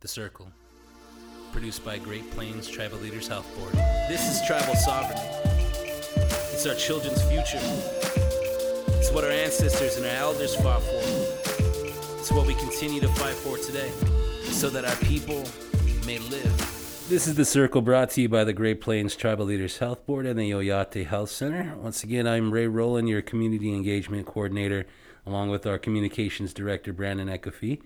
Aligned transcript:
The 0.00 0.06
Circle, 0.06 0.46
produced 1.50 1.84
by 1.84 1.98
Great 1.98 2.30
Plains 2.30 2.68
Tribal 2.68 2.98
Leaders 2.98 3.26
Health 3.26 3.52
Board. 3.58 3.72
This 4.08 4.30
is 4.30 4.46
tribal 4.46 4.76
sovereignty. 4.76 5.20
It's 6.52 6.64
our 6.66 6.76
children's 6.76 7.20
future. 7.24 7.58
It's 8.96 9.10
what 9.10 9.24
our 9.24 9.30
ancestors 9.32 9.96
and 9.96 10.06
our 10.06 10.12
elders 10.12 10.54
fought 10.54 10.82
for. 10.82 11.00
It's 12.20 12.30
what 12.30 12.46
we 12.46 12.54
continue 12.54 13.00
to 13.00 13.08
fight 13.08 13.34
for 13.34 13.58
today, 13.58 13.90
so 14.52 14.70
that 14.70 14.84
our 14.84 14.94
people 15.04 15.42
may 16.06 16.18
live. 16.18 16.56
This 17.08 17.26
is 17.26 17.34
The 17.34 17.44
Circle 17.44 17.82
brought 17.82 18.10
to 18.10 18.20
you 18.20 18.28
by 18.28 18.44
the 18.44 18.52
Great 18.52 18.80
Plains 18.80 19.16
Tribal 19.16 19.46
Leaders 19.46 19.78
Health 19.78 20.06
Board 20.06 20.26
and 20.26 20.38
the 20.38 20.52
Oyate 20.52 21.06
Health 21.06 21.30
Center. 21.30 21.74
Once 21.76 22.04
again, 22.04 22.28
I'm 22.28 22.52
Ray 22.52 22.68
Rowland, 22.68 23.08
your 23.08 23.22
Community 23.22 23.74
Engagement 23.74 24.26
Coordinator, 24.26 24.86
along 25.26 25.50
with 25.50 25.66
our 25.66 25.76
Communications 25.76 26.54
Director, 26.54 26.92
Brandon 26.92 27.26
Ekofi. 27.26 27.80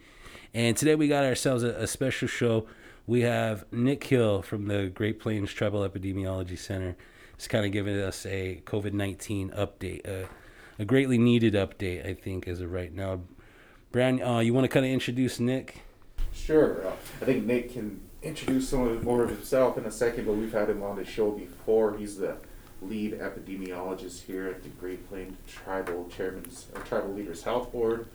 And 0.55 0.77
today 0.77 0.95
we 0.95 1.09
got 1.09 1.25
ourselves 1.25 1.62
a, 1.62 1.71
a 1.71 1.87
special 1.87 2.29
show. 2.29 2.66
We 3.07 3.23
have 3.23 3.64
Nick 3.73 4.05
Hill 4.05 4.42
from 4.42 4.66
the 4.66 4.88
Great 4.88 5.19
Plains 5.19 5.51
Tribal 5.52 5.88
Epidemiology 5.88 6.59
Center. 6.59 6.95
He's 7.37 7.48
kind 7.48 7.65
of 7.65 7.73
giving 7.73 7.98
us 7.98 8.27
a 8.27 8.61
COVID 8.66 8.92
19 8.92 9.51
update, 9.51 10.06
uh, 10.06 10.28
a 10.78 10.84
greatly 10.84 11.16
needed 11.16 11.55
update, 11.55 12.06
I 12.06 12.12
think, 12.12 12.47
as 12.47 12.61
of 12.61 12.70
right 12.70 12.92
now. 12.92 13.20
Brandon, 13.92 14.27
uh, 14.27 14.38
you 14.41 14.52
want 14.52 14.65
to 14.65 14.69
kind 14.69 14.84
of 14.84 14.92
introduce 14.92 15.41
Nick? 15.41 15.80
Sure. 16.34 16.87
Uh, 16.87 16.92
I 17.23 17.25
think 17.25 17.47
Nick 17.47 17.73
can 17.73 18.03
introduce 18.23 18.69
some 18.69 18.87
of 18.87 19.03
more 19.03 19.25
of 19.25 19.30
himself 19.30 19.78
in 19.78 19.87
a 19.87 19.91
second, 19.91 20.27
but 20.27 20.34
we've 20.34 20.53
had 20.53 20.69
him 20.69 20.83
on 20.83 20.97
the 20.97 21.05
show 21.05 21.30
before. 21.30 21.97
He's 21.97 22.19
the 22.19 22.37
lead 22.83 23.19
epidemiologist 23.19 24.25
here 24.25 24.48
at 24.48 24.62
the 24.62 24.69
Great 24.69 25.09
Plains 25.09 25.37
Tribal 25.47 26.09
Chairman's 26.14 26.66
Tribal 26.84 27.14
Leaders 27.14 27.42
Health 27.42 27.73
Board. 27.73 28.06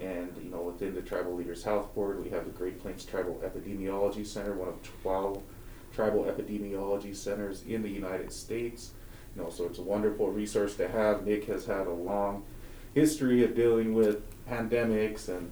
And 0.00 0.32
you 0.42 0.50
know, 0.50 0.62
within 0.62 0.94
the 0.94 1.02
Tribal 1.02 1.34
Leaders 1.34 1.64
Health 1.64 1.94
Board, 1.94 2.22
we 2.22 2.30
have 2.30 2.44
the 2.44 2.52
Great 2.52 2.80
Plains 2.80 3.04
Tribal 3.04 3.42
Epidemiology 3.44 4.26
Center, 4.26 4.54
one 4.54 4.68
of 4.68 5.02
12 5.02 5.42
tribal 5.92 6.24
epidemiology 6.24 7.14
centers 7.16 7.62
in 7.64 7.82
the 7.82 7.88
United 7.88 8.32
States. 8.32 8.92
You 9.34 9.42
know, 9.42 9.50
so 9.50 9.64
it's 9.64 9.78
a 9.78 9.82
wonderful 9.82 10.30
resource 10.30 10.76
to 10.76 10.88
have. 10.88 11.26
Nick 11.26 11.46
has 11.46 11.66
had 11.66 11.86
a 11.86 11.92
long 11.92 12.44
history 12.94 13.44
of 13.44 13.54
dealing 13.54 13.94
with 13.94 14.22
pandemics 14.48 15.28
and 15.28 15.50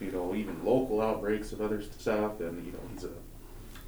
you 0.00 0.10
know 0.10 0.34
even 0.34 0.64
local 0.64 1.00
outbreaks 1.00 1.52
of 1.52 1.60
other 1.60 1.82
stuff, 1.82 2.40
and 2.40 2.64
you 2.64 2.72
know 2.72 2.78
he's 2.92 3.04
a 3.04 3.10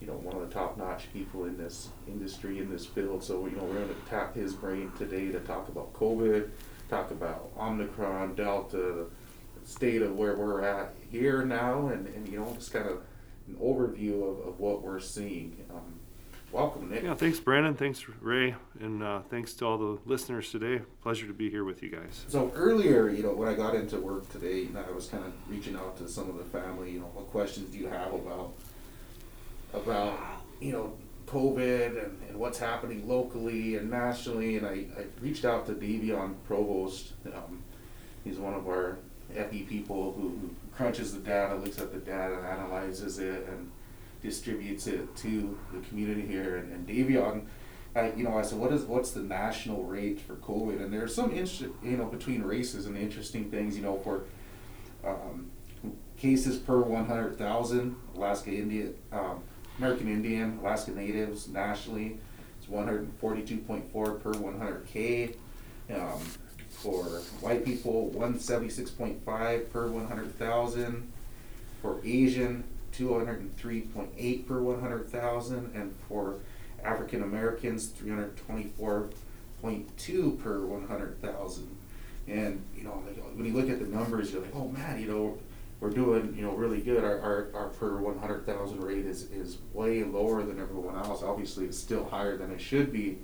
you 0.00 0.06
know 0.06 0.14
one 0.14 0.36
of 0.36 0.46
the 0.46 0.54
top-notch 0.54 1.12
people 1.12 1.44
in 1.44 1.56
this 1.56 1.88
industry 2.06 2.58
in 2.58 2.70
this 2.70 2.86
field. 2.86 3.22
So 3.22 3.46
you 3.46 3.56
know 3.56 3.64
we're 3.64 3.74
going 3.74 3.88
to 3.88 4.10
tap 4.10 4.34
his 4.34 4.52
brain 4.52 4.92
today 4.98 5.32
to 5.32 5.40
talk 5.40 5.68
about 5.68 5.92
COVID, 5.94 6.50
talk 6.88 7.10
about 7.10 7.50
Omicron, 7.58 8.34
Delta, 8.34 9.06
state 9.64 10.02
of 10.02 10.16
where 10.16 10.36
we're 10.36 10.62
at 10.62 10.94
here 11.10 11.44
now, 11.44 11.88
and, 11.88 12.06
and 12.08 12.28
you 12.28 12.38
know 12.38 12.52
just 12.54 12.72
kind 12.72 12.88
of 12.88 13.02
an 13.48 13.56
overview 13.56 14.22
of, 14.22 14.46
of 14.46 14.60
what 14.60 14.82
we're 14.82 15.00
seeing. 15.00 15.64
Um, 15.70 16.00
welcome, 16.52 16.90
Nick. 16.90 17.02
Yeah, 17.02 17.14
thanks, 17.14 17.40
Brandon. 17.40 17.74
Thanks, 17.74 18.04
Ray, 18.20 18.54
and 18.80 19.02
uh, 19.02 19.22
thanks 19.30 19.54
to 19.54 19.66
all 19.66 19.78
the 19.78 19.98
listeners 20.06 20.50
today. 20.50 20.82
Pleasure 21.02 21.26
to 21.26 21.32
be 21.32 21.50
here 21.50 21.64
with 21.64 21.82
you 21.82 21.90
guys. 21.90 22.24
So 22.28 22.52
earlier, 22.54 23.08
you 23.08 23.22
know, 23.22 23.32
when 23.32 23.48
I 23.48 23.54
got 23.54 23.74
into 23.74 23.98
work 23.98 24.30
today, 24.30 24.60
you 24.60 24.70
know, 24.70 24.84
I 24.86 24.92
was 24.92 25.06
kind 25.06 25.24
of 25.24 25.32
reaching 25.48 25.76
out 25.76 25.96
to 25.98 26.08
some 26.08 26.28
of 26.28 26.38
the 26.38 26.44
family. 26.44 26.92
You 26.92 27.00
know, 27.00 27.10
what 27.14 27.28
questions 27.28 27.70
do 27.70 27.78
you 27.78 27.88
have 27.88 28.12
about 28.12 28.54
about 29.72 30.18
you 30.60 30.72
know 30.72 30.96
COVID 31.26 32.04
and, 32.04 32.22
and 32.28 32.38
what's 32.38 32.58
happening 32.58 33.08
locally 33.08 33.76
and 33.76 33.90
nationally? 33.90 34.56
And 34.56 34.66
I, 34.66 34.86
I 34.98 35.04
reached 35.20 35.44
out 35.44 35.66
to 35.66 35.72
Davion 35.72 36.34
Provost. 36.46 37.12
Um, 37.26 37.62
he's 38.24 38.38
one 38.38 38.54
of 38.54 38.68
our 38.68 38.98
epi 39.36 39.62
people 39.62 40.12
who, 40.12 40.50
crunches 40.76 41.14
the 41.14 41.20
data, 41.20 41.54
looks 41.54 41.78
at 41.78 41.92
the 41.92 41.98
data, 41.98 42.34
analyzes 42.50 43.18
it, 43.18 43.46
and 43.48 43.70
distributes 44.22 44.86
it 44.86 45.14
to 45.16 45.56
the 45.72 45.80
community 45.88 46.26
here. 46.26 46.56
And, 46.56 46.72
and 46.72 46.88
Davion, 46.88 47.46
I, 47.94 48.12
you 48.16 48.24
know, 48.24 48.36
I 48.36 48.42
said, 48.42 48.58
what 48.58 48.72
is 48.72 48.82
what's 48.82 49.12
the 49.12 49.20
national 49.20 49.84
rate 49.84 50.20
for 50.20 50.34
COVID? 50.36 50.82
And 50.82 50.92
there's 50.92 51.14
some 51.14 51.30
interest, 51.30 51.66
you 51.82 51.96
know, 51.96 52.06
between 52.06 52.42
races 52.42 52.86
and 52.86 52.96
interesting 52.96 53.50
things, 53.50 53.76
you 53.76 53.82
know, 53.82 53.98
for 53.98 54.24
um, 55.04 55.50
cases 56.16 56.56
per 56.56 56.80
100,000, 56.80 57.96
Alaska 58.16 58.50
Indian, 58.50 58.94
um, 59.12 59.42
American 59.78 60.08
Indian, 60.08 60.58
Alaska 60.60 60.90
Natives 60.90 61.48
nationally, 61.48 62.18
it's 62.58 62.66
142.4 62.66 64.22
per 64.22 64.32
100K. 64.32 65.36
Um, 65.92 66.20
for 66.84 67.04
white 67.40 67.64
people, 67.64 68.12
176.5 68.14 69.72
per 69.72 69.88
100,000. 69.88 71.12
For 71.80 71.98
Asian, 72.04 72.64
203.8 72.96 74.46
per 74.46 74.60
100,000. 74.60 75.72
And 75.74 75.92
for 76.08 76.36
African 76.84 77.22
Americans, 77.22 77.88
324.2 77.88 80.42
per 80.42 80.60
100,000. 80.60 81.76
And, 82.26 82.62
you 82.76 82.84
know, 82.84 83.02
when 83.34 83.44
you 83.46 83.54
look 83.54 83.70
at 83.70 83.80
the 83.80 83.86
numbers, 83.86 84.32
you're 84.32 84.42
like, 84.42 84.54
oh 84.54 84.68
man, 84.68 85.00
you 85.00 85.08
know, 85.08 85.38
we're 85.80 85.88
doing, 85.90 86.34
you 86.36 86.42
know, 86.42 86.52
really 86.52 86.82
good. 86.82 87.02
Our, 87.02 87.18
our, 87.20 87.48
our 87.54 87.68
per 87.68 87.96
100,000 87.96 88.82
rate 88.82 89.06
is, 89.06 89.30
is 89.30 89.56
way 89.72 90.04
lower 90.04 90.42
than 90.42 90.60
everyone 90.60 90.96
else. 90.96 91.22
Obviously, 91.22 91.64
it's 91.64 91.78
still 91.78 92.04
higher 92.04 92.36
than 92.36 92.50
it 92.50 92.60
should 92.60 92.92
be. 92.92 93.16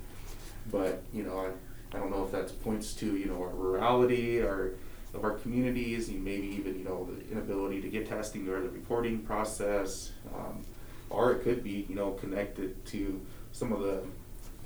But, 0.71 1.03
you 1.13 1.23
know, 1.23 1.39
I, 1.39 1.51
I 1.93 1.99
don't 1.99 2.11
know 2.11 2.25
if 2.25 2.33
that 2.33 2.63
points 2.63 2.95
to 2.95 3.17
you 3.17 3.27
know 3.27 3.43
our 3.43 3.51
rurality 3.51 4.41
or 4.43 4.75
of 5.13 5.25
our 5.25 5.33
communities, 5.33 6.09
and 6.09 6.25
maybe 6.25 6.47
even 6.47 6.79
you 6.79 6.85
know 6.85 7.09
the 7.11 7.33
inability 7.33 7.81
to 7.83 7.89
get 7.89 8.09
testing 8.09 8.49
or 8.49 8.61
the 8.61 8.69
reporting 8.71 9.21
process, 9.21 10.13
um, 10.35 10.65
or 11.09 11.33
it 11.33 11.43
could 11.43 11.65
be 11.65 11.87
you 11.89 11.95
know 11.95 12.13
connected 12.13 12.85
to 12.87 13.21
some 13.53 13.73
of 13.73 13.81
the 13.81 14.03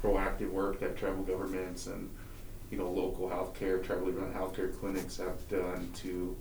proactive 0.02 0.50
work 0.50 0.78
that 0.80 0.96
tribal 0.96 1.22
governments 1.22 1.86
and 1.86 2.10
you 2.70 2.76
know 2.76 2.90
local 2.90 3.28
healthcare, 3.28 3.82
tribally 3.82 4.14
run 4.16 4.32
healthcare 4.34 4.78
clinics 4.78 5.16
have 5.16 5.48
done 5.48 5.90
to 5.94 6.36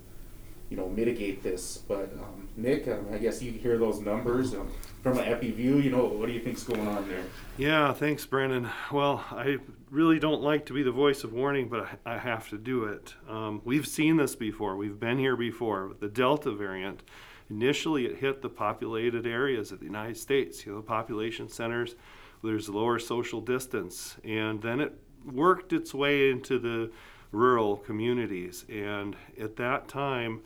you 0.70 0.78
know 0.78 0.90
mitigate 0.90 1.44
this. 1.44 1.78
But 1.78 2.12
um, 2.20 2.50
Nick, 2.58 2.88
um, 2.88 3.08
I 3.14 3.18
guess 3.18 3.42
you 3.42 3.52
hear 3.52 3.78
those 3.78 4.02
numbers 4.02 4.54
um, 4.54 4.70
from 5.04 5.18
an 5.20 5.26
epi 5.26 5.52
view. 5.52 5.78
You 5.78 5.92
know, 5.92 6.06
what 6.06 6.28
do 6.28 6.32
you 6.32 6.40
think's 6.40 6.64
going 6.64 6.88
on 6.88 7.08
there? 7.08 7.24
Yeah, 7.58 7.94
thanks, 7.94 8.26
Brandon. 8.26 8.70
Well, 8.92 9.24
I 9.30 9.58
really 9.92 10.18
don't 10.18 10.42
like 10.42 10.66
to 10.68 10.74
be 10.74 10.82
the 10.82 10.92
voice 10.92 11.24
of 11.24 11.34
warning, 11.34 11.68
but 11.68 11.88
I, 12.06 12.18
have 12.18 12.50
to 12.50 12.58
do 12.58 12.86
it. 12.86 13.14
Um, 13.30 13.62
we've 13.66 13.86
seen 13.86 14.18
this 14.18 14.36
before. 14.36 14.78
We've 14.78 15.00
been 15.00 15.20
here 15.20 15.36
before 15.36 15.92
the 16.00 16.08
Delta 16.08 16.52
variant. 16.52 17.04
Initially, 17.50 18.06
it 18.06 18.18
hit 18.18 18.42
the 18.42 18.50
populated 18.50 19.28
areas 19.28 19.72
of 19.72 19.80
the 19.80 19.86
United 19.86 20.18
States, 20.18 20.66
you 20.66 20.72
know, 20.72 20.80
the 20.80 20.88
population 20.88 21.50
centers. 21.50 21.96
There's 22.42 22.70
lower 22.70 22.98
social 22.98 23.42
distance, 23.42 24.18
and 24.24 24.62
then 24.62 24.80
it 24.80 24.94
worked 25.26 25.74
its 25.74 25.94
way 25.94 26.30
into 26.30 26.58
the 26.58 26.92
rural 27.32 27.78
communities. 27.78 28.66
And 28.70 29.16
at 29.40 29.58
that 29.58 29.88
time, 29.88 30.42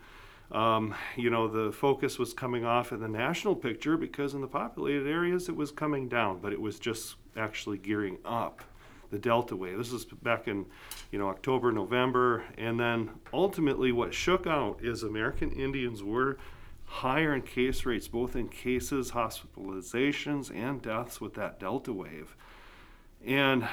um, 0.52 0.96
you 1.16 1.30
know, 1.30 1.48
the 1.48 1.72
focus 1.72 2.18
was 2.18 2.34
coming 2.34 2.64
off 2.64 2.92
in 2.92 3.00
the 3.00 3.08
national 3.08 3.56
picture 3.56 3.98
because 3.98 4.34
in 4.34 4.42
the 4.42 4.48
populated 4.48 5.08
areas 5.08 5.50
it 5.50 5.56
was 5.56 5.72
coming 5.72 6.08
down, 6.08 6.40
but 6.40 6.54
it 6.54 6.62
was 6.62 6.80
just 6.80 7.16
actually 7.36 7.78
gearing 7.78 8.18
up 8.24 8.64
the 9.10 9.20
Delta 9.20 9.56
wave. 9.56 9.78
This 9.78 9.92
is 9.92 10.06
back 10.06 10.48
in, 10.48 10.66
you 11.12 11.20
know, 11.20 11.30
October, 11.30 11.72
November, 11.72 12.44
and 12.58 12.80
then 12.80 13.10
ultimately 13.34 13.92
what 13.92 14.14
shook 14.14 14.48
out 14.48 14.80
is 14.82 15.04
American 15.04 15.52
Indians 15.52 16.04
were 16.04 16.38
higher 16.86 17.34
in 17.34 17.42
case 17.42 17.86
rates, 17.86 18.08
both 18.08 18.36
in 18.36 18.48
cases, 18.48 19.12
hospitalizations, 19.12 20.54
and 20.56 20.82
deaths 20.82 21.20
with 21.20 21.34
that 21.36 21.60
Delta 21.60 21.92
wave. 21.92 22.36
And 23.26 23.68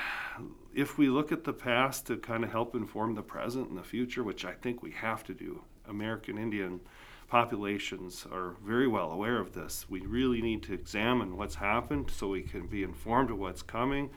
if 0.75 0.99
we 0.99 1.09
look 1.09 1.31
at 1.31 1.45
the 1.45 1.53
past 1.53 2.07
to 2.09 2.17
kind 2.17 2.43
of 2.43 2.51
help 2.51 2.75
inform 2.75 3.15
the 3.15 3.23
present 3.23 3.69
and 3.69 3.79
the 3.79 3.84
future, 3.84 4.25
which 4.25 4.45
I 4.45 4.53
think 4.53 4.83
we 4.83 4.91
have 4.93 5.23
to 5.25 5.34
do, 5.34 5.63
American 5.89 6.39
Indian 6.39 6.81
populations 7.28 8.27
are 8.31 8.55
very 8.65 8.87
well 8.87 9.11
aware 9.11 9.39
of 9.39 9.55
this. 9.55 9.87
We 9.89 10.00
really 10.00 10.41
need 10.41 10.62
to 10.65 10.75
examine 10.75 11.36
what's 11.36 11.57
happened 11.57 12.10
so 12.10 12.28
we 12.28 12.42
can 12.42 12.66
be 12.66 12.83
informed 12.83 13.31
of 13.31 13.39
what's 13.39 13.63
coming 13.63 14.10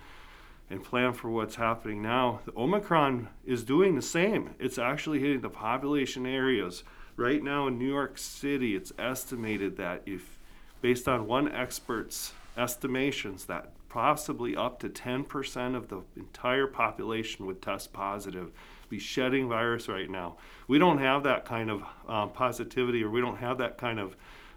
and 0.69 0.83
plan 0.83 1.13
for 1.13 1.29
what's 1.29 1.55
happening 1.55 2.01
now. 2.01 2.41
The 2.45 2.53
Omicron 2.57 3.29
is 3.45 3.63
doing 3.63 3.95
the 3.95 4.01
same. 4.01 4.51
It's 4.59 4.77
actually 4.77 5.19
hitting 5.19 5.41
the 5.41 5.49
population 5.49 6.25
areas. 6.25 6.83
Right 7.15 7.41
now 7.41 7.67
in 7.67 7.79
New 7.79 7.87
York 7.87 8.17
City, 8.17 8.75
it's 8.75 8.91
estimated 8.99 9.77
that 9.77 10.03
if, 10.05 10.37
based 10.81 11.07
on 11.07 11.25
one 11.25 11.51
expert's 11.51 12.33
estimations, 12.57 13.45
that 13.45 13.71
possibly 13.89 14.55
up 14.55 14.79
to 14.79 14.89
10% 14.89 15.75
of 15.75 15.87
the 15.87 16.01
entire 16.15 16.67
population 16.67 17.45
would 17.45 17.61
test 17.61 17.93
positive, 17.93 18.51
be 18.89 18.99
shedding 18.99 19.49
virus 19.49 19.87
right 19.87 20.09
now. 20.09 20.37
We 20.67 20.79
don't 20.79 20.99
have 20.99 21.23
that 21.23 21.45
kind 21.45 21.69
of 21.69 21.83
um, 22.07 22.31
positivity, 22.31 23.03
or 23.03 23.09
we 23.09 23.21
don't 23.21 23.37
have 23.37 23.57
that 23.59 23.77
kind 23.77 23.99
of 23.99 24.15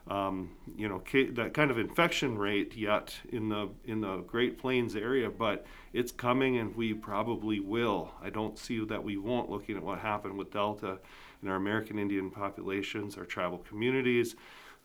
um, 0.08 0.50
you 0.76 0.88
know 0.88 1.02
ca- 1.10 1.30
that 1.32 1.54
kind 1.54 1.70
of 1.70 1.78
infection 1.78 2.38
rate 2.38 2.76
yet 2.76 3.14
in 3.30 3.48
the 3.48 3.68
in 3.84 4.00
the 4.00 4.18
Great 4.18 4.58
Plains 4.58 4.96
area, 4.96 5.30
but 5.30 5.66
it's 5.92 6.12
coming, 6.12 6.58
and 6.58 6.74
we 6.76 6.94
probably 6.94 7.60
will. 7.60 8.12
I 8.22 8.30
don't 8.30 8.58
see 8.58 8.84
that 8.84 9.04
we 9.04 9.16
won't. 9.16 9.50
Looking 9.50 9.76
at 9.76 9.82
what 9.82 9.98
happened 9.98 10.36
with 10.38 10.52
Delta 10.52 10.98
in 11.42 11.48
our 11.48 11.56
American 11.56 11.98
Indian 11.98 12.30
populations, 12.30 13.16
our 13.16 13.24
tribal 13.24 13.58
communities, 13.58 14.36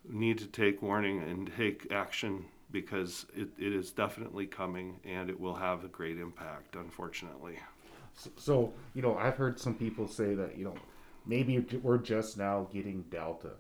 need 0.07 0.37
to 0.37 0.47
take 0.47 0.81
warning 0.81 1.21
and 1.21 1.51
take 1.55 1.91
action 1.91 2.45
because 2.71 3.25
it, 3.35 3.49
it 3.57 3.73
is 3.73 3.91
definitely 3.91 4.45
coming 4.45 4.99
and 5.05 5.29
it 5.29 5.39
will 5.39 5.55
have 5.55 5.83
a 5.83 5.87
great 5.87 6.19
impact, 6.19 6.75
unfortunately. 6.75 7.57
So, 8.15 8.29
so, 8.37 8.73
you 8.93 9.01
know, 9.01 9.17
I've 9.17 9.35
heard 9.35 9.59
some 9.59 9.75
people 9.75 10.07
say 10.07 10.35
that, 10.35 10.57
you 10.57 10.65
know, 10.65 10.75
maybe 11.25 11.59
we're 11.83 11.97
just 11.97 12.37
now 12.37 12.67
getting 12.71 13.03
Delta. 13.09 13.51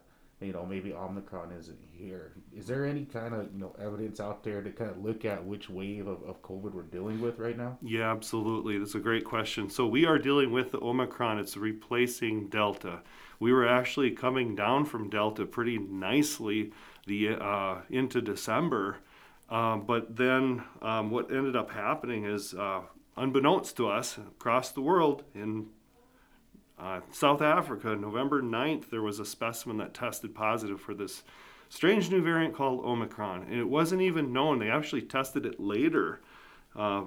You 0.41 0.51
know, 0.51 0.65
maybe 0.65 0.93
Omicron 0.93 1.53
isn't 1.53 1.79
here. 1.93 2.33
Is 2.55 2.67
there 2.67 2.85
any 2.85 3.05
kind 3.05 3.33
of, 3.33 3.51
you 3.53 3.59
know, 3.59 3.73
evidence 3.81 4.19
out 4.19 4.43
there 4.43 4.61
to 4.61 4.69
kind 4.69 4.91
of 4.91 5.03
look 5.03 5.23
at 5.23 5.43
which 5.43 5.69
wave 5.69 6.07
of, 6.07 6.21
of 6.23 6.41
COVID 6.41 6.73
we're 6.73 6.83
dealing 6.83 7.21
with 7.21 7.39
right 7.39 7.57
now? 7.57 7.77
Yeah, 7.81 8.11
absolutely. 8.11 8.77
That's 8.77 8.95
a 8.95 8.99
great 8.99 9.23
question. 9.23 9.69
So 9.69 9.87
we 9.87 10.05
are 10.05 10.19
dealing 10.19 10.51
with 10.51 10.71
the 10.71 10.79
Omicron. 10.81 11.39
It's 11.39 11.55
replacing 11.55 12.49
Delta. 12.49 12.99
We 13.39 13.53
were 13.53 13.67
actually 13.67 14.11
coming 14.11 14.55
down 14.55 14.85
from 14.85 15.09
Delta 15.09 15.45
pretty 15.45 15.77
nicely 15.77 16.73
the 17.07 17.29
uh, 17.41 17.77
into 17.89 18.21
December. 18.21 18.97
Um, 19.49 19.85
but 19.85 20.17
then 20.17 20.63
um, 20.81 21.11
what 21.11 21.31
ended 21.31 21.55
up 21.55 21.71
happening 21.71 22.25
is, 22.25 22.53
uh, 22.53 22.81
unbeknownst 23.17 23.77
to 23.77 23.87
us, 23.87 24.17
across 24.17 24.71
the 24.71 24.81
world 24.81 25.23
in 25.33 25.67
uh, 26.77 26.99
South 27.11 27.41
Africa, 27.41 27.95
November 27.95 28.41
9th, 28.41 28.89
there 28.89 29.01
was 29.01 29.19
a 29.19 29.25
specimen 29.25 29.77
that 29.77 29.93
tested 29.93 30.35
positive 30.35 30.81
for 30.81 30.93
this 30.93 31.23
strange 31.69 32.11
new 32.11 32.21
variant 32.21 32.53
called 32.53 32.83
Omicron. 32.83 33.43
And 33.43 33.59
it 33.59 33.69
wasn't 33.69 34.01
even 34.01 34.33
known. 34.33 34.59
They 34.59 34.69
actually 34.69 35.03
tested 35.03 35.45
it 35.45 35.59
later. 35.59 36.21
Uh, 36.75 37.03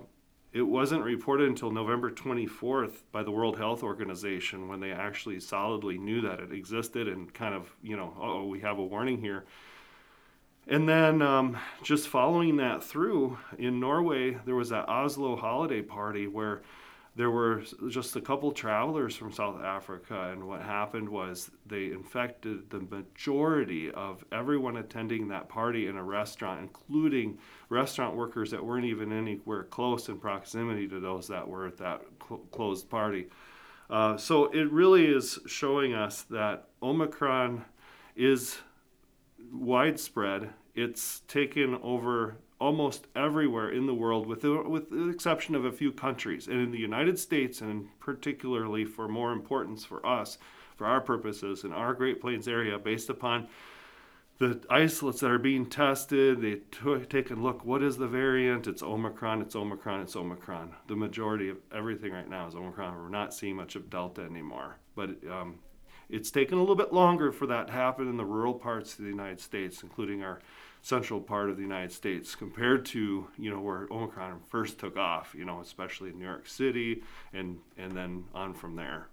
it 0.53 0.63
wasn't 0.63 1.05
reported 1.05 1.49
until 1.49 1.71
November 1.71 2.11
24th 2.11 3.03
by 3.13 3.23
the 3.23 3.31
World 3.31 3.59
Health 3.59 3.83
Organization 3.83 4.69
when 4.69 4.81
they 4.81 4.93
actually 4.93 5.41
solidly 5.41 5.99
knew 5.99 6.23
that 6.23 6.41
it 6.41 6.53
existed 6.53 7.07
and 7.07 7.33
kind 7.35 7.55
of, 7.55 7.71
you 7.83 7.97
know, 7.97 8.15
oh, 8.19 8.47
we 8.47 8.61
have 8.61 8.79
a 8.79 8.85
warning 8.85 9.21
here. 9.21 9.45
And 10.69 10.87
then 10.87 11.23
um, 11.23 11.57
just 11.83 12.09
following 12.09 12.57
that 12.59 12.85
through 12.85 13.39
in 13.59 13.81
Norway, 13.81 14.37
there 14.45 14.55
was 14.55 14.69
that 14.69 14.89
Oslo 14.89 15.35
holiday 15.35 15.81
party 15.81 16.27
where 16.27 16.61
there 17.17 17.31
were 17.31 17.65
just 17.89 18.15
a 18.15 18.21
couple 18.21 18.53
travelers 18.53 19.17
from 19.17 19.33
South 19.33 19.61
Africa, 19.61 20.31
and 20.31 20.47
what 20.47 20.63
happened 20.63 21.09
was 21.09 21.51
they 21.67 21.87
infected 21.87 22.71
the 22.71 22.79
majority 22.79 23.91
of 23.91 24.25
everyone 24.31 24.77
attending 24.77 25.27
that 25.29 25.49
party 25.49 25.89
in 25.89 25.97
a 25.97 26.03
restaurant, 26.03 26.61
including 26.61 27.39
restaurant 27.71 28.15
workers 28.15 28.53
that 28.53 28.65
weren't 28.65 28.85
even 28.85 29.11
anywhere 29.11 29.65
close 29.65 30.09
in 30.09 30.19
proximity 30.19 30.87
to 30.87 31.01
those 31.01 31.27
that 31.27 31.49
were 31.49 31.67
at 31.67 31.79
that 31.79 32.03
cl- 32.29 32.41
closed 32.53 32.89
party. 32.89 33.27
Uh, 33.91 34.17
so 34.17 34.45
it 34.53 34.71
really 34.71 35.07
is 35.07 35.41
showing 35.47 35.95
us 35.95 36.23
that 36.31 36.69
Omicron 36.83 37.65
is 38.15 38.59
widespread. 39.53 40.51
It's 40.79 41.23
taken 41.27 41.75
over 41.83 42.37
almost 42.61 43.09
everywhere 43.17 43.71
in 43.71 43.87
the 43.87 43.95
world, 43.95 44.29
with 44.29 44.43
the, 44.43 44.63
with 44.63 44.91
the 44.91 45.09
exception 45.09 45.57
of 45.57 45.65
a 45.65 45.73
few 45.73 45.91
countries. 45.91 46.47
And 46.47 46.61
in 46.61 46.71
the 46.71 46.79
United 46.79 47.19
States, 47.19 47.61
and 47.61 47.89
particularly 47.99 48.85
for 48.85 49.09
more 49.09 49.33
importance 49.33 49.85
for 49.85 50.07
us, 50.07 50.39
for 50.77 50.87
our 50.87 51.01
purposes 51.01 51.65
in 51.65 51.73
our 51.73 51.95
Great 51.95 52.21
Plains 52.21 52.47
area, 52.47 52.79
based 52.79 53.11
upon 53.11 53.49
the 54.39 54.61
isolates 54.71 55.19
that 55.19 55.33
are 55.33 55.39
being 55.39 55.67
tested, 55.67 56.41
they 56.41 56.61
t- 56.71 57.05
take 57.09 57.33
a 57.33 57.35
look. 57.35 57.65
What 57.65 57.83
is 57.83 57.97
the 57.97 58.07
variant? 58.07 58.69
It's 58.69 58.83
Omicron. 58.83 59.43
It's 59.43 59.57
Omicron. 59.57 60.03
It's 60.03 60.15
Omicron. 60.15 60.77
The 60.87 60.95
majority 60.95 61.49
of 61.49 61.57
everything 61.75 62.13
right 62.13 62.31
now 62.31 62.47
is 62.47 62.55
Omicron. 62.55 62.97
We're 62.97 63.09
not 63.09 63.35
seeing 63.35 63.57
much 63.57 63.75
of 63.75 63.91
Delta 63.91 64.23
anymore. 64.23 64.77
But 64.95 65.11
um, 65.29 65.59
it's 66.09 66.31
taken 66.31 66.57
a 66.57 66.61
little 66.61 66.77
bit 66.77 66.93
longer 66.93 67.33
for 67.33 67.47
that 67.49 67.67
to 67.67 67.73
happen 67.73 68.09
in 68.09 68.17
the 68.17 68.25
rural 68.25 68.55
parts 68.55 68.93
of 68.93 69.05
the 69.05 69.11
United 69.11 69.41
States, 69.41 69.83
including 69.83 70.23
our 70.23 70.39
central 70.89 71.21
part 71.21 71.51
of 71.51 71.57
the 71.57 71.63
United 71.63 71.93
States, 71.93 72.35
compared 72.35 72.87
to 72.87 73.29
you 73.37 73.51
know 73.51 73.61
where 73.61 73.87
Omicron 73.91 74.41
first 74.49 74.79
took 74.79 74.97
off. 74.97 75.35
You 75.37 75.45
know, 75.45 75.61
especially 75.61 76.11
in 76.11 76.19
New 76.19 76.25
York 76.25 76.49
City, 76.49 77.03
and 77.33 77.59
and 77.77 77.93
then 77.93 78.25
on 78.35 78.55
from 78.55 78.75
there. 78.75 79.09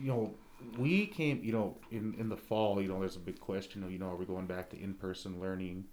You 0.00 0.06
know, 0.06 0.34
we 0.78 1.06
came. 1.06 1.42
You 1.42 1.52
know, 1.52 1.76
in 1.90 2.14
in 2.18 2.28
the 2.28 2.36
fall. 2.36 2.80
You 2.80 2.88
know, 2.88 3.00
there's 3.00 3.16
a 3.16 3.20
big 3.20 3.40
question 3.40 3.82
of 3.82 3.90
you 3.90 3.98
know 3.98 4.10
are 4.10 4.16
we 4.16 4.24
going 4.24 4.46
back 4.46 4.70
to 4.70 4.80
in 4.80 4.94
person 4.94 5.40
learning, 5.40 5.84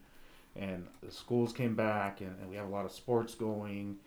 and 0.56 0.86
the 1.02 1.12
schools 1.12 1.52
came 1.52 1.76
back, 1.76 2.22
and, 2.22 2.40
and 2.40 2.50
we 2.50 2.56
have 2.56 2.68
a 2.68 2.72
lot 2.72 2.86
of 2.86 2.92
sports 2.92 3.34
going. 3.34 3.98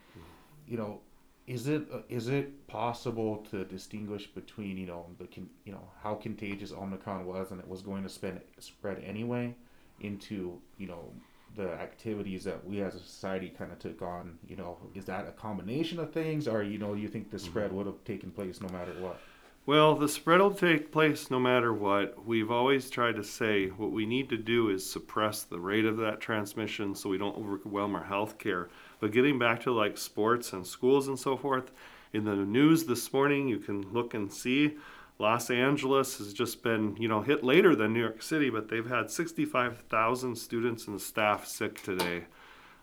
You 0.68 0.76
know, 0.76 1.00
is 1.48 1.66
it 1.66 1.88
is 2.08 2.28
it 2.28 2.68
possible 2.68 3.44
to 3.50 3.64
distinguish 3.64 4.28
between 4.28 4.76
you 4.76 4.86
know 4.86 5.06
the 5.18 5.26
you 5.64 5.72
know 5.72 5.88
how 6.04 6.14
contagious 6.14 6.72
Omicron 6.72 7.26
was 7.26 7.50
and 7.50 7.58
it 7.58 7.66
was 7.66 7.82
going 7.82 8.04
to 8.04 8.08
spread 8.08 8.42
spread 8.60 9.02
anyway 9.04 9.56
into 10.02 10.58
you 10.78 10.86
know 10.86 11.12
the 11.54 11.70
activities 11.72 12.44
that 12.44 12.64
we 12.66 12.80
as 12.80 12.94
a 12.94 12.98
society 12.98 13.52
kind 13.56 13.70
of 13.72 13.78
took 13.78 14.00
on 14.00 14.38
you 14.48 14.56
know 14.56 14.78
is 14.94 15.04
that 15.04 15.28
a 15.28 15.32
combination 15.32 15.98
of 15.98 16.12
things 16.12 16.48
or 16.48 16.62
you 16.62 16.78
know 16.78 16.94
you 16.94 17.08
think 17.08 17.30
the 17.30 17.38
spread 17.38 17.68
mm-hmm. 17.68 17.76
would 17.76 17.86
have 17.86 18.02
taken 18.04 18.30
place 18.30 18.60
no 18.60 18.68
matter 18.68 18.92
what? 19.00 19.20
Well 19.64 19.94
the 19.94 20.08
spread 20.08 20.40
will 20.40 20.54
take 20.54 20.90
place 20.90 21.30
no 21.30 21.38
matter 21.38 21.72
what. 21.72 22.26
We've 22.26 22.50
always 22.50 22.90
tried 22.90 23.16
to 23.16 23.24
say 23.24 23.68
what 23.68 23.92
we 23.92 24.06
need 24.06 24.28
to 24.30 24.36
do 24.36 24.70
is 24.70 24.88
suppress 24.88 25.42
the 25.42 25.60
rate 25.60 25.84
of 25.84 25.98
that 25.98 26.20
transmission 26.20 26.94
so 26.94 27.10
we 27.10 27.18
don't 27.18 27.36
overwhelm 27.36 27.94
our 27.94 28.04
health 28.04 28.38
care. 28.38 28.68
But 29.00 29.12
getting 29.12 29.38
back 29.38 29.60
to 29.62 29.72
like 29.72 29.98
sports 29.98 30.52
and 30.52 30.66
schools 30.66 31.08
and 31.08 31.18
so 31.18 31.36
forth, 31.36 31.70
in 32.12 32.24
the 32.24 32.36
news 32.36 32.84
this 32.84 33.12
morning, 33.12 33.48
you 33.48 33.58
can 33.58 33.90
look 33.92 34.14
and 34.14 34.32
see 34.32 34.76
Los 35.22 35.50
Angeles 35.50 36.18
has 36.18 36.32
just 36.32 36.64
been, 36.64 36.96
you 36.98 37.06
know, 37.06 37.22
hit 37.22 37.44
later 37.44 37.76
than 37.76 37.92
New 37.92 38.00
York 38.00 38.22
City, 38.22 38.50
but 38.50 38.68
they've 38.68 38.88
had 38.88 39.08
65,000 39.08 40.34
students 40.34 40.88
and 40.88 41.00
staff 41.00 41.46
sick 41.46 41.80
today. 41.80 42.24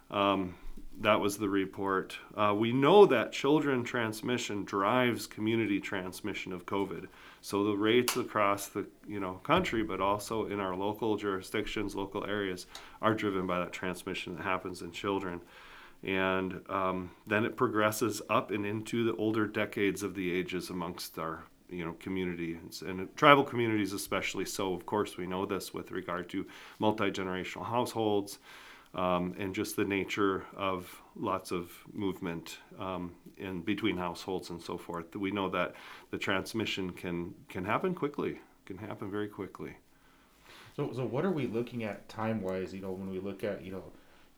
Um, 0.09 0.55
that 1.01 1.19
was 1.19 1.37
the 1.37 1.49
report. 1.49 2.15
Uh, 2.33 2.55
we 2.57 2.71
know 2.71 3.05
that 3.07 3.33
children 3.33 3.83
transmission 3.83 4.63
drives 4.63 5.27
community 5.27 5.81
transmission 5.81 6.53
of 6.53 6.65
COVID. 6.65 7.07
So 7.41 7.65
the 7.65 7.75
rates 7.75 8.15
across 8.15 8.67
the 8.67 8.87
you 9.05 9.19
know 9.19 9.33
country, 9.43 9.83
but 9.83 9.99
also 9.99 10.45
in 10.45 10.61
our 10.61 10.77
local 10.77 11.17
jurisdictions, 11.17 11.93
local 11.93 12.25
areas, 12.25 12.67
are 13.01 13.15
driven 13.15 13.47
by 13.47 13.59
that 13.59 13.73
transmission 13.73 14.37
that 14.37 14.43
happens 14.43 14.81
in 14.81 14.93
children 14.93 15.41
and 16.01 16.61
um, 16.69 17.11
then 17.27 17.43
it 17.43 17.57
progresses 17.57 18.21
up 18.29 18.51
and 18.51 18.65
into 18.65 19.03
the 19.03 19.13
older 19.17 19.45
decades 19.45 20.01
of 20.01 20.15
the 20.15 20.31
ages 20.31 20.69
amongst 20.69 21.19
our 21.19 21.43
you 21.69 21.85
know 21.85 21.93
community 21.99 22.57
and 22.85 23.15
tribal 23.15 23.43
communities 23.43 23.93
especially. 23.93 24.45
So 24.45 24.73
of 24.73 24.85
course 24.85 25.17
we 25.17 25.27
know 25.27 25.45
this 25.45 25.73
with 25.73 25.91
regard 25.91 26.29
to 26.29 26.45
multi-generational 26.79 27.65
households 27.65 28.39
um, 28.95 29.35
and 29.37 29.53
just 29.53 29.75
the 29.75 29.85
nature 29.85 30.45
of 30.55 31.01
lots 31.15 31.51
of 31.51 31.71
movement 31.93 32.57
um, 32.79 33.13
in 33.37 33.61
between 33.61 33.97
households 33.97 34.49
and 34.49 34.61
so 34.61 34.77
forth. 34.77 35.15
We 35.15 35.31
know 35.31 35.49
that 35.49 35.75
the 36.11 36.17
transmission 36.17 36.91
can 36.91 37.33
can 37.49 37.65
happen 37.65 37.93
quickly 37.93 38.39
can 38.65 38.77
happen 38.77 39.09
very 39.09 39.27
quickly. 39.27 39.75
So 40.75 40.91
so 40.93 41.05
what 41.05 41.25
are 41.25 41.31
we 41.31 41.47
looking 41.47 41.83
at 41.83 42.07
time 42.07 42.41
wise 42.41 42.73
you 42.73 42.81
know 42.81 42.91
when 42.91 43.09
we 43.09 43.19
look 43.19 43.43
at 43.43 43.63
you 43.63 43.71
know 43.71 43.83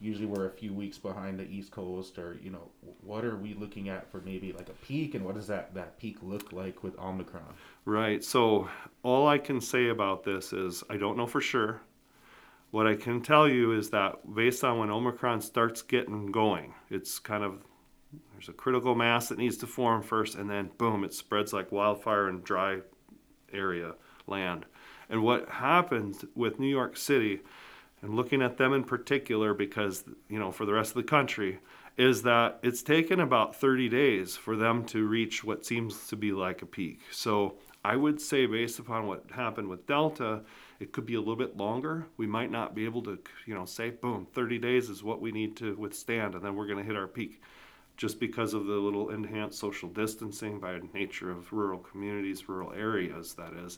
usually 0.01 0.25
we're 0.25 0.48
a 0.48 0.51
few 0.51 0.74
weeks 0.74 0.98
behind 0.98 1.39
the 1.39 1.48
East 1.48 1.72
Coast, 1.72 2.17
or 2.17 2.38
you 2.43 2.50
know, 2.50 2.70
what 3.01 3.24
are 3.24 3.38
we 3.38 3.53
looking 3.53 3.88
at 3.89 4.12
for 4.12 4.22
maybe 4.22 4.51
like 4.51 4.70
a 4.70 4.86
peak, 4.86 5.15
and 5.15 5.24
what 5.24 5.36
does 5.36 5.48
that 5.48 5.74
that 5.75 6.00
peak 6.00 6.17
look 6.22 6.51
like 6.51 6.84
with 6.84 6.98
Omicron? 7.00 7.53
Right. 7.86 8.24
So 8.24 8.67
all 9.03 9.27
I 9.27 9.38
can 9.38 9.62
say 9.62 9.89
about 9.89 10.24
this 10.24 10.51
is 10.51 10.84
I 10.89 10.98
don't 10.98 11.17
know 11.17 11.27
for 11.27 11.41
sure. 11.41 11.81
What 12.72 12.88
I 12.88 12.96
can 12.96 13.22
tell 13.22 13.48
you 13.48 13.74
is 13.74 13.89
that 13.89 14.34
based 14.34 14.63
on 14.63 14.79
when 14.79 14.89
Omicron 14.89 15.41
starts 15.41 15.81
getting 15.81 16.31
going, 16.31 16.74
it's 16.89 17.20
kind 17.20 17.43
of 17.43 17.63
there's 18.34 18.50
a 18.50 18.53
critical 18.53 18.96
mass 18.96 19.29
that 19.29 19.38
needs 19.38 19.58
to 19.58 19.67
form 19.67 20.01
first, 20.01 20.36
and 20.36 20.50
then 20.50 20.72
boom, 20.77 21.03
it 21.03 21.13
spreads 21.13 21.53
like 21.53 21.72
wildfire 21.72 22.27
in 22.27 22.41
dry 22.41 22.79
area 23.53 23.93
land. 24.27 24.65
And 25.10 25.24
what 25.24 25.50
happens 25.50 26.24
with 26.36 26.60
New 26.60 26.70
York 26.70 26.96
City 26.96 27.41
and 28.01 28.15
looking 28.15 28.41
at 28.41 28.58
them 28.58 28.74
in 28.74 28.84
particular 28.84 29.53
because 29.53 30.03
you 30.29 30.39
know 30.39 30.51
for 30.51 30.65
the 30.65 30.74
rest 30.74 30.91
of 30.91 30.96
the 30.96 31.03
country 31.03 31.60
is 31.98 32.24
that 32.24 32.60
it's 32.63 32.81
taken 32.81 33.20
about 33.20 33.55
30 33.55 33.89
days 33.89 34.38
for 34.38 34.55
them 34.55 34.86
to 34.86 35.05
reach 35.05 35.43
what 35.43 35.65
seems 35.65 36.08
to 36.08 36.15
be 36.15 36.31
like 36.31 36.62
a 36.62 36.65
peak. 36.65 37.00
So 37.12 37.55
i 37.84 37.96
would 37.96 38.22
say 38.22 38.46
based 38.46 38.79
upon 38.79 39.08
what 39.08 39.25
happened 39.31 39.67
with 39.67 39.88
delta 39.88 40.41
it 40.79 40.91
could 40.91 41.05
be 41.05 41.13
a 41.13 41.20
little 41.20 41.36
bit 41.36 41.58
longer. 41.58 42.08
We 42.17 42.25
might 42.25 42.50
not 42.50 42.74
be 42.74 42.86
able 42.86 43.03
to 43.03 43.20
you 43.46 43.53
know 43.53 43.65
say 43.65 43.91
boom 43.91 44.27
30 44.34 44.58
days 44.58 44.89
is 44.89 45.03
what 45.03 45.22
we 45.22 45.31
need 45.31 45.55
to 45.58 45.75
withstand 45.75 46.36
and 46.36 46.43
then 46.43 46.55
we're 46.55 46.67
going 46.67 46.79
to 46.79 46.84
hit 46.84 46.96
our 46.96 47.08
peak. 47.08 47.41
Just 47.98 48.20
because 48.20 48.55
of 48.55 48.65
the 48.65 48.74
little 48.74 49.12
enhanced 49.12 49.60
social 49.60 49.89
distancing 49.89 50.60
by 50.60 50.79
nature 50.91 51.29
of 51.29 51.53
rural 51.53 51.79
communities 51.79 52.50
rural 52.50 52.74
areas 52.74 53.36
that 53.36 53.53
is 53.53 53.77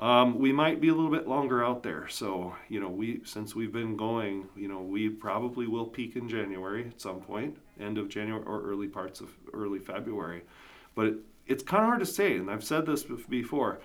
um, 0.00 0.38
we 0.38 0.52
might 0.52 0.80
be 0.80 0.88
a 0.88 0.94
little 0.94 1.10
bit 1.10 1.28
longer 1.28 1.64
out 1.64 1.82
there. 1.82 2.08
So, 2.08 2.54
you 2.68 2.80
know, 2.80 2.88
we 2.88 3.20
since 3.24 3.54
we've 3.54 3.72
been 3.72 3.96
going, 3.96 4.48
you 4.56 4.68
know, 4.68 4.80
we 4.80 5.08
probably 5.08 5.66
will 5.66 5.86
peak 5.86 6.16
in 6.16 6.28
January 6.28 6.88
at 6.88 7.00
some 7.00 7.20
point, 7.20 7.56
end 7.80 7.96
of 7.98 8.08
January 8.08 8.42
or 8.44 8.62
early 8.62 8.88
parts 8.88 9.20
of 9.20 9.30
early 9.52 9.78
February. 9.78 10.42
But 10.94 11.06
it, 11.06 11.14
it's 11.46 11.62
kind 11.62 11.82
of 11.82 11.88
hard 11.88 12.00
to 12.00 12.06
say, 12.06 12.36
and 12.36 12.50
I've 12.50 12.64
said 12.64 12.86
this 12.86 13.04
before. 13.04 13.80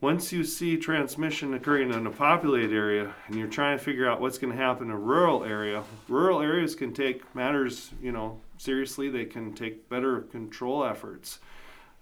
once 0.00 0.32
you 0.32 0.44
see 0.44 0.76
transmission 0.76 1.54
occurring 1.54 1.90
in 1.90 2.06
a 2.06 2.10
populated 2.10 2.74
area 2.74 3.14
and 3.26 3.36
you're 3.36 3.48
trying 3.48 3.78
to 3.78 3.82
figure 3.82 4.06
out 4.06 4.20
what's 4.20 4.36
going 4.36 4.52
to 4.52 4.62
happen 4.62 4.88
in 4.88 4.92
a 4.92 4.98
rural 4.98 5.44
area, 5.44 5.82
rural 6.08 6.42
areas 6.42 6.74
can 6.74 6.92
take 6.92 7.34
matters, 7.34 7.90
you 8.02 8.12
know, 8.12 8.38
seriously. 8.58 9.08
They 9.08 9.24
can 9.24 9.54
take 9.54 9.88
better 9.88 10.20
control 10.20 10.84
efforts. 10.84 11.38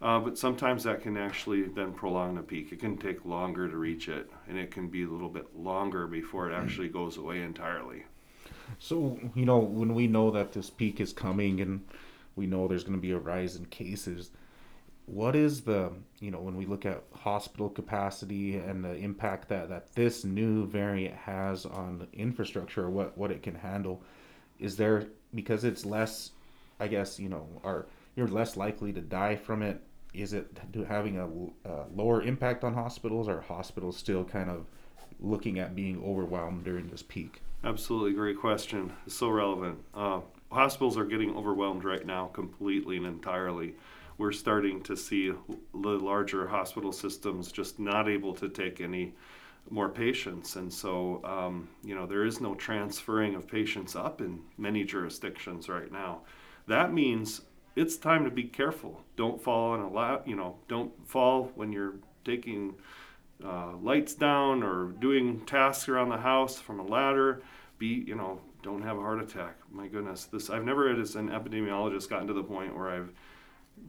Uh, 0.03 0.19
but 0.19 0.37
sometimes 0.37 0.83
that 0.83 1.01
can 1.01 1.17
actually 1.17 1.63
then 1.63 1.93
prolong 1.93 2.35
the 2.35 2.43
peak. 2.43 2.73
It 2.73 2.81
can 2.81 2.99
take 2.99 3.25
longer 3.25 3.69
to 3.69 3.77
reach 3.77 4.09
it, 4.09 4.29
and 4.49 4.59
it 4.59 4.73
can 4.73 4.89
be 4.89 5.05
a 5.05 5.09
little 5.09 5.29
bit 5.29 5.57
longer 5.57 6.09
before 6.09 6.51
it 6.51 6.55
actually 6.55 6.89
goes 6.89 7.17
away 7.17 7.41
entirely. 7.41 8.03
So, 8.81 9.17
you 9.37 9.47
know, 9.47 9.59
when 9.59 9.95
we 9.95 10.09
know 10.09 10.33
that 10.33 10.53
this 10.53 10.71
peak 10.71 11.01
is 11.01 11.13
coming 11.13 11.61
and 11.61 11.85
we 12.35 12.49
know 12.49 12.67
there's 12.67 12.83
going 12.83 12.97
to 12.97 13.01
be 13.01 13.13
a 13.13 13.19
rise 13.19 13.55
in 13.55 13.67
cases, 13.67 14.31
what 15.07 15.35
is 15.35 15.63
the 15.63 15.93
you 16.21 16.31
know 16.31 16.41
when 16.41 16.57
we 16.57 16.65
look 16.65 16.87
at 16.87 17.03
hospital 17.13 17.69
capacity 17.69 18.57
and 18.57 18.85
the 18.85 18.95
impact 18.95 19.49
that 19.49 19.69
that 19.69 19.93
this 19.95 20.25
new 20.25 20.67
variant 20.67 21.15
has 21.15 21.67
on 21.67 22.07
infrastructure 22.13 22.89
what 22.89 23.17
what 23.19 23.31
it 23.31 23.43
can 23.43 23.55
handle 23.55 24.01
is 24.61 24.77
there 24.77 25.07
because 25.35 25.65
it's 25.65 25.85
less 25.85 26.31
i 26.79 26.87
guess 26.87 27.19
you 27.19 27.29
know 27.29 27.47
are 27.65 27.87
you're 28.15 28.29
less 28.29 28.57
likely 28.57 28.93
to 28.93 29.01
die 29.01 29.35
from 29.35 29.61
it 29.61 29.81
is 30.15 30.33
it 30.33 30.59
having 30.89 31.19
a, 31.19 31.69
a 31.69 31.85
lower 31.95 32.23
impact 32.23 32.65
on 32.65 32.75
hospitals? 32.75 33.29
Or 33.29 33.41
hospitals 33.41 33.97
still 33.97 34.25
kind 34.25 34.51
of 34.51 34.67
looking 35.21 35.59
at 35.59 35.75
being 35.75 36.03
overwhelmed 36.05 36.65
during 36.65 36.89
this 36.89 37.03
peak? 37.03 37.43
Absolutely. 37.65 38.13
Great 38.13 38.39
question. 38.39 38.93
It's 39.07 39.15
so 39.15 39.29
relevant. 39.29 39.79
Uh, 39.95 40.21
hospitals 40.51 40.99
are 40.99 41.05
getting 41.05 41.35
overwhelmed 41.37 41.85
right 41.85 42.05
now 42.05 42.27
completely 42.27 42.97
and 42.97 43.07
entirely. 43.07 43.75
We're 44.19 44.33
starting 44.33 44.83
to 44.83 44.97
see 44.97 45.33
the 45.73 45.89
larger 45.89 46.47
hospital 46.47 46.93
systems 46.93 47.51
just 47.51 47.79
not 47.79 48.09
able 48.09 48.35
to 48.35 48.49
take 48.49 48.81
any 48.81 49.15
more 49.71 49.89
patients. 49.89 50.57
And 50.57 50.73
so, 50.73 51.21
um, 51.25 51.69
you 51.85 51.95
know, 51.95 52.07
there 52.07 52.25
is 52.25 52.41
no 52.41 52.55
transferring 52.55 53.35
of 53.35 53.47
patients 53.47 53.97
up 53.97 54.21
in 54.21 54.41
many 54.59 54.85
jurisdictions 54.85 55.69
right 55.69 55.91
now. 55.91 56.23
That 56.67 56.93
means 56.93 57.43
it's 57.77 57.97
time 57.97 58.25
to 58.25 58.31
be 58.31 58.45
careful. 58.45 59.03
Don't 59.17 59.43
fall 59.43 59.73
on 59.73 59.81
a 59.81 59.89
la- 59.89 60.21
you 60.27 60.37
know, 60.37 60.57
don't 60.69 60.93
fall 61.09 61.51
when 61.55 61.73
you're 61.73 61.95
taking 62.25 62.75
uh, 63.45 63.77
lights 63.83 64.15
down 64.15 64.63
or 64.63 64.93
doing 65.01 65.41
tasks 65.47 65.89
around 65.89 66.11
the 66.11 66.19
house 66.19 66.59
from 66.59 66.81
a 66.81 66.87
ladder. 66.87 67.43
Be, 67.79 68.05
you 68.07 68.15
know, 68.15 68.41
don't 68.63 68.83
have 68.83 68.97
a 68.97 69.01
heart 69.01 69.21
attack. 69.21 69.57
My 69.71 69.89
goodness, 69.89 70.25
this 70.27 70.51
I've 70.51 70.65
never, 70.65 70.89
as 70.89 71.17
an 71.17 71.31
epidemiologist, 71.31 72.09
gotten 72.09 72.29
to 72.29 72.33
the 72.33 72.45
point 72.45 72.77
where 72.77 72.91
I've 72.91 73.11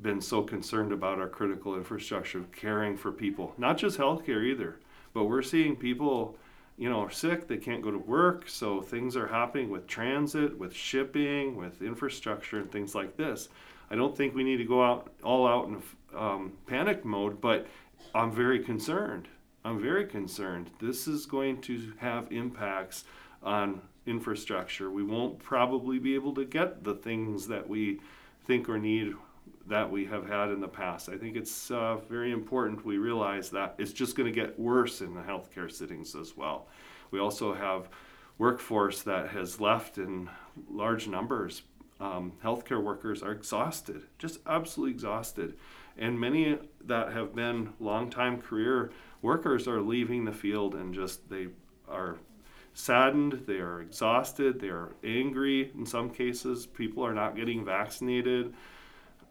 been 0.02 0.22
so 0.22 0.42
concerned 0.42 0.92
about 0.92 1.20
our 1.20 1.28
critical 1.28 1.75
infrastructure 1.75 2.40
of 2.40 2.52
caring 2.52 2.98
for 2.98 3.12
people, 3.12 3.54
not 3.58 3.78
just 3.78 3.98
healthcare 3.98 4.44
either, 4.44 4.80
but 5.13 5.25
we're 5.25 5.44
seeing 5.44 5.75
people, 5.75 6.36
you 6.78 6.90
know, 6.90 7.02
are 7.02 7.12
sick, 7.12 7.48
they 7.48 7.58
can't 7.58 7.84
go 7.84 7.92
to 7.92 8.00
work, 8.00 8.50
so 8.50 8.82
things 8.82 9.16
are 9.16 9.28
happening 9.28 9.70
with 9.70 9.86
transit, 9.86 10.58
with 10.58 10.74
shipping, 10.74 11.56
with 11.56 11.82
infrastructure, 11.84 12.58
and 12.58 12.72
things 12.72 12.96
like 12.96 13.16
this. 13.16 13.50
I 13.94 13.96
don't 13.96 14.18
think 14.18 14.34
we 14.34 14.44
need 14.44 14.58
to 14.58 14.66
go 14.66 14.84
out 14.84 15.14
all 15.24 15.48
out 15.48 15.68
in 15.68 15.84
um, 16.18 16.54
panic 16.66 17.06
mode, 17.06 17.40
but 17.40 17.68
I'm 18.16 18.32
very 18.32 18.58
concerned. 18.58 19.28
I'm 19.64 19.80
very 19.80 20.08
concerned. 20.08 20.72
This 20.82 21.08
is 21.08 21.28
going 21.28 21.62
to 21.62 21.94
have 22.00 22.32
impacts 22.32 23.04
on 23.44 23.84
infrastructure. 24.08 24.90
We 24.90 25.04
won't 25.04 25.38
probably 25.38 26.00
be 26.00 26.16
able 26.16 26.34
to 26.34 26.44
get 26.44 26.84
the 26.84 26.96
things 26.96 27.48
that 27.50 27.70
we 27.70 28.00
think 28.48 28.68
or 28.68 28.80
need 28.80 29.14
that 29.68 29.92
we 29.92 30.06
have 30.06 30.28
had 30.28 30.50
in 30.50 30.60
the 30.60 30.68
past. 30.68 31.08
I 31.08 31.16
think 31.16 31.36
it's 31.36 31.70
uh, 31.70 31.98
very 32.10 32.32
important 32.32 32.84
we 32.84 32.98
realize 32.98 33.52
that 33.52 33.76
it's 33.78 33.94
just 33.94 34.16
going 34.16 34.26
to 34.26 34.34
get 34.36 34.60
worse 34.60 35.02
in 35.02 35.14
the 35.14 35.22
healthcare 35.22 35.72
settings 35.72 36.16
as 36.16 36.36
well. 36.36 36.66
We 37.12 37.20
also 37.20 37.54
have 37.54 37.90
workforce 38.40 39.04
that 39.04 39.30
has 39.30 39.62
left 39.62 40.00
in 40.00 40.32
large 40.68 41.08
numbers. 41.08 41.62
Um, 42.04 42.34
healthcare 42.44 42.84
workers 42.84 43.24
are 43.24 43.32
exhausted, 43.32 44.04
just 44.18 44.40
absolutely 44.46 44.94
exhausted. 44.94 45.56
And 45.98 46.20
many 46.20 46.58
that 46.86 47.14
have 47.14 47.34
been 47.34 47.74
long-time 47.80 48.42
career 48.42 48.92
workers 49.22 49.68
are 49.68 49.82
leaving 49.82 50.26
the 50.26 50.34
field 50.34 50.76
and 50.76 50.94
just 50.94 51.30
they 51.30 51.48
are 51.88 52.18
saddened, 52.74 53.44
they 53.46 53.60
are 53.60 53.80
exhausted, 53.80 54.60
they 54.60 54.70
are 54.70 54.90
angry 55.04 55.72
in 55.76 55.86
some 55.86 56.10
cases. 56.10 56.66
People 56.66 57.06
are 57.06 57.14
not 57.14 57.36
getting 57.36 57.64
vaccinated 57.64 58.54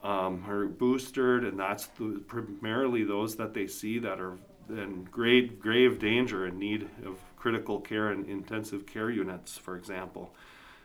um, 0.03 0.45
are 0.49 0.67
boosted, 0.67 1.45
and 1.45 1.59
that's 1.59 1.87
the, 1.99 2.21
primarily 2.27 3.05
those 3.05 3.37
that 3.37 3.55
they 3.55 3.67
see 3.67 3.99
that 4.01 4.21
are 4.21 4.37
in 4.69 5.07
grave, 5.11 5.61
grave 5.61 5.99
danger 5.99 6.47
and 6.47 6.59
need 6.59 6.89
of 7.05 7.19
critical 7.37 7.81
care 7.81 8.09
and 8.09 8.27
intensive 8.29 8.87
care 8.87 9.11
units, 9.11 9.57
for 9.57 9.77
example. 9.77 10.35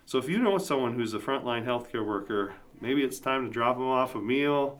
So 0.07 0.17
if 0.17 0.29
you 0.29 0.39
know 0.39 0.57
someone 0.57 0.93
who's 0.93 1.13
a 1.13 1.19
frontline 1.19 1.65
healthcare 1.65 2.05
worker, 2.05 2.53
maybe 2.79 3.03
it's 3.03 3.19
time 3.19 3.45
to 3.45 3.51
drop 3.51 3.75
them 3.75 3.89
off 3.89 4.15
a 4.15 4.21
meal, 4.21 4.79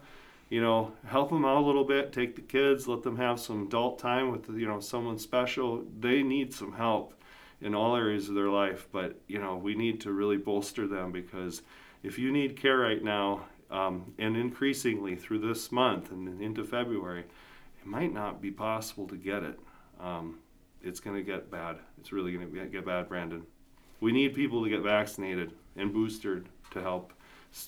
you 0.50 0.62
know, 0.62 0.94
help 1.06 1.32
them 1.32 1.44
out 1.44 1.62
a 1.62 1.66
little 1.66 1.84
bit, 1.84 2.14
take 2.14 2.38
the 2.38 2.42
kids, 2.42 2.88
let 2.88 3.04
them 3.04 3.18
have 3.18 3.38
some 3.38 3.64
adult 3.64 4.00
time 4.00 4.32
with, 4.32 4.50
you 4.58 4.66
know, 4.66 4.80
someone 4.80 5.20
special. 5.20 5.84
They 6.00 6.24
need 6.24 6.54
some 6.54 6.72
help 6.72 7.14
in 7.60 7.76
all 7.76 7.98
areas 7.98 8.30
of 8.30 8.36
their 8.36 8.48
life, 8.48 8.88
but, 8.94 9.20
you 9.28 9.38
know, 9.38 9.58
we 9.58 9.76
need 9.76 10.00
to 10.00 10.14
really 10.14 10.38
bolster 10.38 10.88
them 10.88 11.12
because 11.12 11.62
if 12.04 12.18
you 12.18 12.32
need 12.32 12.56
care 12.56 12.78
right 12.78 13.04
now 13.04 13.48
um, 13.70 14.14
and 14.18 14.38
increasingly 14.38 15.18
through 15.18 15.40
this 15.40 15.74
month 15.74 16.10
and 16.10 16.42
into 16.42 16.64
February, 16.64 17.26
it 17.82 17.86
might 17.86 18.14
not 18.14 18.42
be 18.42 18.50
possible 18.50 19.06
to 19.10 19.18
get 19.18 19.44
it. 19.44 19.60
Um, 20.00 20.40
it's 20.82 21.02
going 21.02 21.18
to 21.18 21.22
get 21.22 21.52
bad. 21.52 21.80
It's 22.00 22.14
really 22.14 22.32
going 22.32 22.50
to 22.50 22.66
get 22.68 22.86
bad, 22.86 23.10
Brandon. 23.10 23.44
We 24.00 24.12
need 24.12 24.36
people 24.36 24.64
to 24.64 24.70
get 24.70 24.82
vaccinated 24.82 25.54
and 25.76 25.94
boosted 25.94 26.48
to 26.72 26.82
help 26.82 27.14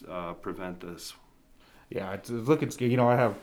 uh, 0.07 0.33
prevent 0.33 0.79
this. 0.79 1.13
Yeah, 1.89 2.13
it's, 2.13 2.29
looking 2.29 2.69
scary. 2.69 2.91
You 2.91 2.97
know, 2.97 3.09
I 3.09 3.15
have, 3.15 3.35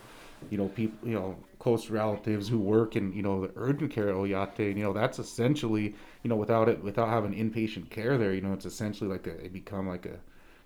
you 0.51 0.59
know, 0.59 0.69
people, 0.69 1.09
you 1.09 1.15
know, 1.15 1.37
close 1.59 1.91
relatives 1.91 2.49
who 2.49 2.59
work 2.59 2.95
in, 2.95 3.13
you 3.13 3.23
know, 3.23 3.41
the 3.41 3.53
urgent 3.57 3.91
care 3.91 4.09
at 4.09 4.15
Oyate. 4.15 4.77
You 4.77 4.85
know, 4.85 4.93
that's 4.93 5.19
essentially, 5.19 5.95
you 6.23 6.31
know, 6.31 6.37
without 6.37 6.69
it, 6.69 6.83
without 6.83 7.09
having 7.09 7.35
inpatient 7.35 7.91
care 7.91 8.17
there, 8.17 8.35
you 8.35 8.41
know, 8.41 8.53
it's 8.53 8.67
essentially 8.67 9.11
like 9.11 9.27
a, 9.27 9.45
it 9.45 9.53
become 9.53 9.89
like 9.89 10.07
a 10.07 10.19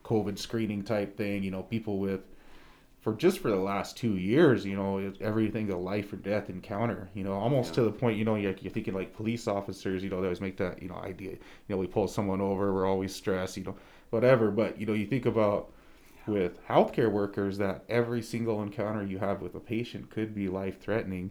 COVID 0.05 0.39
screening 0.39 0.83
type 0.83 1.17
thing. 1.17 1.43
You 1.43 1.51
know, 1.51 1.63
people 1.63 1.99
with 1.99 2.21
for 3.01 3.15
just 3.15 3.39
for 3.39 3.51
the 3.51 3.57
last 3.57 3.97
two 3.97 4.17
years, 4.17 4.65
you 4.65 4.77
know, 4.77 5.13
everything 5.21 5.71
a 5.71 5.77
life 5.77 6.13
or 6.13 6.17
death 6.17 6.51
encounter. 6.51 7.09
You 7.15 7.25
know, 7.25 7.33
almost 7.33 7.71
yeah. 7.71 7.77
to 7.77 7.83
the 7.85 7.93
point, 7.93 8.19
you 8.19 8.25
know, 8.25 8.35
you're, 8.35 8.55
you're, 8.61 8.73
thinking 8.73 8.95
like 8.95 9.15
police 9.15 9.49
officers. 9.49 10.03
You 10.05 10.11
know, 10.11 10.21
they 10.21 10.27
always 10.27 10.41
make 10.41 10.57
that 10.59 10.83
you 10.83 10.89
know 10.89 10.97
idea. 10.97 11.31
You 11.31 11.39
know, 11.69 11.77
we 11.79 11.87
pull 11.87 12.09
someone 12.09 12.41
over, 12.41 12.73
we're 12.73 12.87
always 12.87 13.15
stressed. 13.15 13.57
You 13.57 13.65
know, 13.65 13.77
whatever. 14.11 14.51
But 14.51 14.79
you 14.79 14.87
know, 14.87 14.93
you 14.93 15.07
think 15.07 15.27
about 15.27 15.73
with 16.27 16.65
healthcare 16.67 17.11
workers 17.11 17.59
that 17.59 17.85
every 17.89 18.23
single 18.23 18.63
encounter 18.63 19.05
you 19.05 19.19
have 19.19 19.41
with 19.41 19.55
a 19.55 19.61
patient 19.61 20.11
could 20.11 20.35
be 20.35 20.49
life 20.49 20.81
threatening 20.81 21.31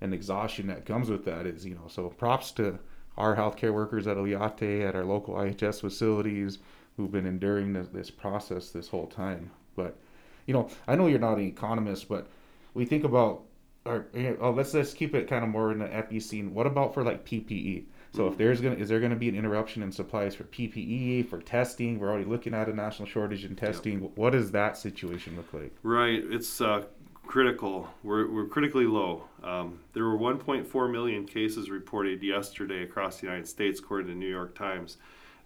and 0.00 0.12
exhaustion 0.14 0.66
that 0.66 0.86
comes 0.86 1.10
with 1.10 1.24
that 1.24 1.46
is 1.46 1.64
you 1.64 1.74
know 1.74 1.86
so 1.86 2.08
props 2.08 2.50
to 2.50 2.78
our 3.16 3.36
healthcare 3.36 3.72
workers 3.72 4.06
at 4.06 4.16
Oyate 4.16 4.88
at 4.88 4.96
our 4.96 5.04
local 5.04 5.34
IHS 5.34 5.80
facilities 5.80 6.58
who've 6.96 7.12
been 7.12 7.26
enduring 7.26 7.72
this, 7.72 7.88
this 7.88 8.10
process 8.10 8.70
this 8.70 8.88
whole 8.88 9.06
time. 9.06 9.50
But 9.76 9.98
you 10.46 10.54
know, 10.54 10.68
I 10.86 10.96
know 10.96 11.06
you're 11.06 11.18
not 11.18 11.38
an 11.38 11.46
economist, 11.46 12.08
but 12.08 12.28
we 12.74 12.84
think 12.84 13.04
about 13.04 13.42
or 13.84 14.06
oh, 14.40 14.50
let's 14.50 14.74
let's 14.74 14.94
keep 14.94 15.14
it 15.14 15.28
kind 15.28 15.42
of 15.42 15.50
more 15.50 15.72
in 15.72 15.78
the 15.78 15.94
epi 15.94 16.20
scene. 16.20 16.54
What 16.54 16.66
about 16.66 16.94
for 16.94 17.02
like 17.02 17.24
PPE? 17.24 17.84
So 18.14 18.28
if 18.28 18.36
there's 18.36 18.60
gonna 18.60 18.76
is 18.76 18.88
there 18.88 19.00
gonna 19.00 19.16
be 19.16 19.28
an 19.28 19.34
interruption 19.34 19.82
in 19.82 19.90
supplies 19.90 20.34
for 20.34 20.44
PPE 20.44 21.28
for 21.28 21.40
testing? 21.40 21.98
We're 21.98 22.10
already 22.10 22.26
looking 22.26 22.54
at 22.54 22.68
a 22.68 22.74
national 22.74 23.08
shortage 23.08 23.44
in 23.44 23.56
testing. 23.56 24.02
Yep. 24.02 24.12
What 24.14 24.30
does 24.30 24.50
that 24.52 24.76
situation 24.76 25.36
look 25.36 25.52
like? 25.52 25.72
Right, 25.82 26.22
it's 26.28 26.60
uh, 26.60 26.84
critical. 27.26 27.88
We're, 28.02 28.30
we're 28.30 28.46
critically 28.46 28.84
low. 28.84 29.24
Um, 29.42 29.80
there 29.94 30.04
were 30.04 30.18
1.4 30.18 30.92
million 30.92 31.26
cases 31.26 31.70
reported 31.70 32.22
yesterday 32.22 32.82
across 32.82 33.20
the 33.20 33.26
United 33.26 33.48
States, 33.48 33.80
according 33.80 34.08
to 34.08 34.12
the 34.12 34.18
New 34.18 34.28
York 34.28 34.54
Times. 34.54 34.98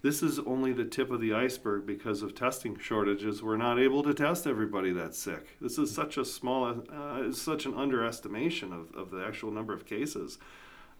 This 0.07 0.23
is 0.23 0.39
only 0.39 0.71
the 0.71 0.85
tip 0.85 1.11
of 1.11 1.19
the 1.19 1.33
iceberg 1.33 1.85
because 1.85 2.21
of 2.21 2.33
testing 2.33 2.79
shortages. 2.79 3.43
We're 3.43 3.57
not 3.57 3.77
able 3.77 4.03
to 4.03 4.13
test 4.13 4.47
everybody 4.47 4.93
that's 4.93 5.19
sick. 5.19 5.57
This 5.59 5.77
is 5.77 5.93
such 5.93 6.15
a 6.15 6.23
small, 6.23 6.81
uh, 6.89 7.29
such 7.33 7.65
an 7.65 7.73
underestimation 7.73 8.71
of, 8.71 8.95
of 8.95 9.11
the 9.11 9.21
actual 9.21 9.51
number 9.51 9.73
of 9.73 9.85
cases. 9.85 10.37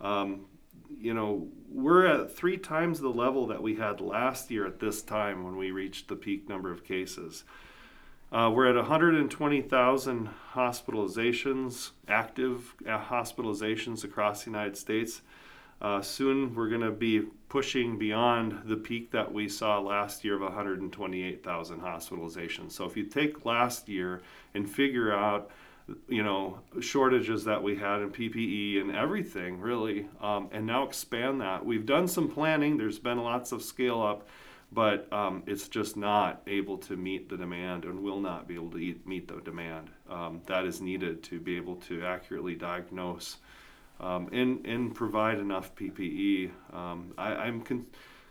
Um, 0.01 0.47
you 0.99 1.13
know, 1.13 1.47
we're 1.71 2.05
at 2.05 2.35
three 2.35 2.57
times 2.57 2.99
the 2.99 3.07
level 3.07 3.47
that 3.47 3.63
we 3.63 3.75
had 3.75 4.01
last 4.01 4.51
year 4.51 4.67
at 4.67 4.81
this 4.81 5.01
time 5.01 5.45
when 5.45 5.55
we 5.55 5.71
reached 5.71 6.09
the 6.09 6.17
peak 6.17 6.49
number 6.49 6.69
of 6.69 6.83
cases. 6.83 7.45
Uh, 8.29 8.51
we're 8.53 8.67
at 8.67 8.75
120,000 8.75 10.29
hospitalizations, 10.53 11.91
active 12.09 12.75
uh, 12.85 12.99
hospitalizations 12.99 14.03
across 14.03 14.43
the 14.43 14.51
United 14.51 14.75
States. 14.75 15.21
Uh, 15.81 16.01
soon 16.01 16.55
we're 16.55 16.69
going 16.69 16.81
to 16.81 16.91
be 16.91 17.21
pushing 17.49 17.97
beyond 17.97 18.61
the 18.65 18.75
peak 18.75 19.11
that 19.11 19.31
we 19.31 19.47
saw 19.47 19.79
last 19.79 20.23
year 20.23 20.35
of 20.35 20.41
128,000 20.41 21.81
hospitalizations. 21.81 22.71
So 22.71 22.85
if 22.85 22.97
you 22.97 23.03
take 23.03 23.45
last 23.45 23.87
year 23.87 24.21
and 24.53 24.69
figure 24.69 25.13
out 25.13 25.51
you 26.07 26.23
know 26.23 26.59
shortages 26.81 27.43
that 27.45 27.61
we 27.61 27.75
had 27.75 28.01
in 28.01 28.11
PPE 28.11 28.81
and 28.81 28.95
everything 28.95 29.59
really, 29.59 30.07
um, 30.21 30.49
and 30.51 30.65
now 30.65 30.83
expand 30.83 31.41
that. 31.41 31.65
We've 31.65 31.85
done 31.85 32.07
some 32.07 32.27
planning. 32.29 32.77
There's 32.77 32.99
been 32.99 33.19
lots 33.19 33.51
of 33.51 33.61
scale 33.61 34.01
up, 34.01 34.27
but 34.71 35.11
um, 35.13 35.43
it's 35.47 35.67
just 35.67 35.95
not 35.95 36.41
able 36.47 36.77
to 36.79 36.97
meet 36.97 37.29
the 37.29 37.37
demand 37.37 37.85
and 37.85 38.01
will 38.01 38.19
not 38.19 38.47
be 38.47 38.55
able 38.55 38.71
to 38.71 38.77
eat, 38.77 39.07
meet 39.07 39.27
the 39.27 39.39
demand 39.41 39.89
um, 40.09 40.41
that 40.47 40.65
is 40.65 40.81
needed 40.81 41.23
to 41.23 41.39
be 41.39 41.55
able 41.55 41.75
to 41.75 42.03
accurately 42.03 42.55
diagnose 42.55 43.37
um, 43.99 44.29
and 44.31 44.65
and 44.65 44.93
provide 44.93 45.39
enough 45.39 45.75
PPE. 45.75 46.51
Um, 46.73 47.13
I, 47.17 47.47
am 47.47 47.61
con- 47.61 47.85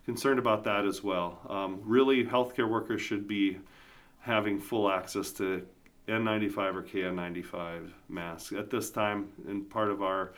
concerned 0.05 0.39
about 0.39 0.65
that 0.65 0.85
as 0.85 1.03
well. 1.03 1.41
Um, 1.49 1.81
really, 1.85 2.25
healthcare 2.25 2.69
workers 2.69 3.03
should 3.03 3.27
be 3.27 3.59
having 4.21 4.59
full 4.59 4.91
access 4.91 5.31
to 5.33 5.67
N95 6.09 6.75
or 6.75 6.83
KN95 6.83 7.91
masks. 8.09 8.53
At 8.53 8.71
this 8.71 8.91
time, 8.91 9.29
and 9.49 9.69
part 9.69 9.91
of 9.91 10.03
our 10.03 10.33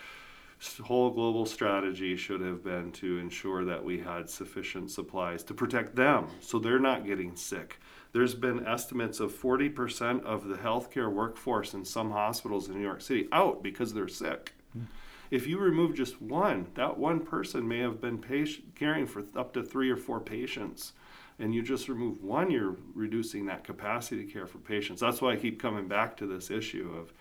whole 0.82 1.10
global 1.10 1.46
strategy 1.46 2.16
should 2.16 2.40
have 2.40 2.64
been 2.64 2.90
to 2.90 3.18
ensure 3.18 3.64
that 3.64 3.84
we 3.84 3.98
had 3.98 4.28
sufficient 4.28 4.90
supplies 4.90 5.44
to 5.44 5.54
protect 5.54 5.94
them 5.94 6.26
so 6.40 6.58
they're 6.58 6.80
not 6.80 7.06
getting 7.06 7.36
sick. 7.36 7.78
There's 8.12 8.34
been 8.34 8.66
estimates 8.66 9.20
of 9.20 9.32
40% 9.32 10.24
of 10.24 10.48
the 10.48 10.56
healthcare 10.56 11.12
workforce 11.12 11.74
in 11.74 11.84
some 11.84 12.10
hospitals 12.10 12.68
in 12.68 12.74
New 12.74 12.82
York 12.82 13.02
City 13.02 13.28
out 13.30 13.62
because 13.62 13.92
they're 13.92 14.08
sick. 14.08 14.54
Mm. 14.76 14.86
If 15.30 15.46
you 15.46 15.58
remove 15.58 15.94
just 15.94 16.20
one, 16.22 16.68
that 16.74 16.98
one 16.98 17.20
person 17.20 17.68
may 17.68 17.80
have 17.80 18.00
been 18.00 18.18
patient, 18.18 18.74
caring 18.74 19.06
for 19.06 19.24
up 19.36 19.52
to 19.54 19.62
three 19.62 19.90
or 19.90 19.96
four 19.96 20.20
patients 20.20 20.92
and 21.38 21.54
you 21.54 21.62
just 21.62 21.88
remove 21.88 22.22
one, 22.22 22.50
you're 22.50 22.76
reducing 22.94 23.46
that 23.46 23.62
capacity 23.62 24.24
to 24.26 24.32
care 24.32 24.46
for 24.46 24.58
patients. 24.58 25.00
That's 25.00 25.22
why 25.22 25.32
I 25.32 25.36
keep 25.36 25.60
coming 25.60 25.86
back 25.86 26.16
to 26.18 26.26
this 26.26 26.50
issue 26.50 26.92
of 26.96 27.12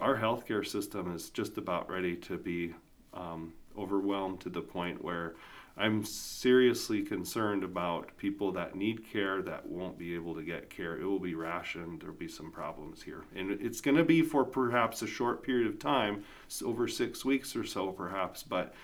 our 0.00 0.16
healthcare 0.16 0.66
system 0.66 1.14
is 1.14 1.30
just 1.30 1.58
about 1.58 1.90
ready 1.90 2.16
to 2.16 2.38
be 2.38 2.74
um, 3.12 3.52
overwhelmed 3.76 4.40
to 4.40 4.48
the 4.48 4.62
point 4.62 5.02
where 5.04 5.34
I'm 5.78 6.04
seriously 6.04 7.02
concerned 7.02 7.62
about 7.62 8.16
people 8.16 8.50
that 8.52 8.76
need 8.76 9.04
care 9.04 9.42
that 9.42 9.66
won't 9.66 9.98
be 9.98 10.14
able 10.14 10.34
to 10.34 10.42
get 10.42 10.70
care. 10.70 10.98
It 10.98 11.04
will 11.04 11.18
be 11.18 11.34
rationed. 11.34 12.00
There'll 12.00 12.16
be 12.16 12.28
some 12.28 12.50
problems 12.50 13.02
here. 13.02 13.24
And 13.34 13.50
it's 13.50 13.82
going 13.82 13.98
to 13.98 14.04
be 14.04 14.22
for 14.22 14.44
perhaps 14.44 15.02
a 15.02 15.06
short 15.06 15.42
period 15.42 15.66
of 15.66 15.78
time, 15.78 16.24
over 16.64 16.88
six 16.88 17.26
weeks 17.26 17.54
or 17.54 17.64
so, 17.64 17.92
perhaps, 17.92 18.42
but 18.42 18.74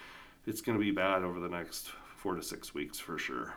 it's 0.47 0.61
going 0.61 0.77
to 0.77 0.85
be 0.85 0.91
bad 0.91 1.23
over 1.23 1.41
the 1.41 1.49
next 1.49 1.91
four 2.17 2.35
to 2.35 2.43
six 2.43 2.75
weeks 2.75 2.99
for 2.99 3.19
sure 3.19 3.55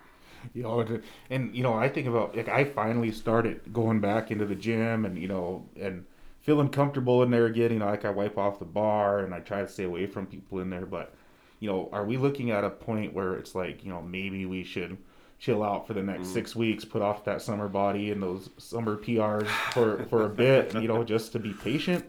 you 0.53 0.63
know 0.63 0.99
and 1.29 1.55
you 1.55 1.63
know 1.63 1.73
i 1.73 1.89
think 1.89 2.07
about 2.07 2.35
like 2.35 2.49
i 2.49 2.63
finally 2.63 3.11
started 3.11 3.61
going 3.73 3.99
back 3.99 4.31
into 4.31 4.45
the 4.45 4.55
gym 4.55 5.05
and 5.05 5.17
you 5.17 5.27
know 5.27 5.65
and 5.79 6.05
feeling 6.41 6.69
comfortable 6.69 7.23
in 7.23 7.31
there 7.31 7.45
again 7.45 7.71
you 7.71 7.79
know 7.79 7.85
like 7.85 8.05
i 8.05 8.09
wipe 8.09 8.37
off 8.37 8.59
the 8.59 8.65
bar 8.65 9.19
and 9.19 9.33
i 9.33 9.39
try 9.39 9.61
to 9.61 9.67
stay 9.67 9.83
away 9.83 10.05
from 10.05 10.25
people 10.25 10.59
in 10.59 10.69
there 10.69 10.85
but 10.85 11.13
you 11.59 11.69
know 11.69 11.89
are 11.91 12.05
we 12.05 12.17
looking 12.17 12.51
at 12.51 12.63
a 12.63 12.69
point 12.69 13.13
where 13.13 13.35
it's 13.35 13.55
like 13.55 13.83
you 13.83 13.89
know 13.89 14.01
maybe 14.01 14.45
we 14.45 14.63
should 14.63 14.97
chill 15.37 15.63
out 15.63 15.85
for 15.85 15.93
the 15.93 16.01
next 16.01 16.27
mm. 16.27 16.33
six 16.33 16.55
weeks 16.55 16.85
put 16.85 17.01
off 17.01 17.25
that 17.25 17.41
summer 17.41 17.67
body 17.67 18.11
and 18.11 18.21
those 18.21 18.49
summer 18.57 18.95
prs 18.95 19.47
for 19.73 20.05
for 20.05 20.25
a 20.25 20.29
bit 20.29 20.73
you 20.81 20.87
know 20.87 21.03
just 21.03 21.31
to 21.31 21.39
be 21.39 21.53
patient 21.53 22.05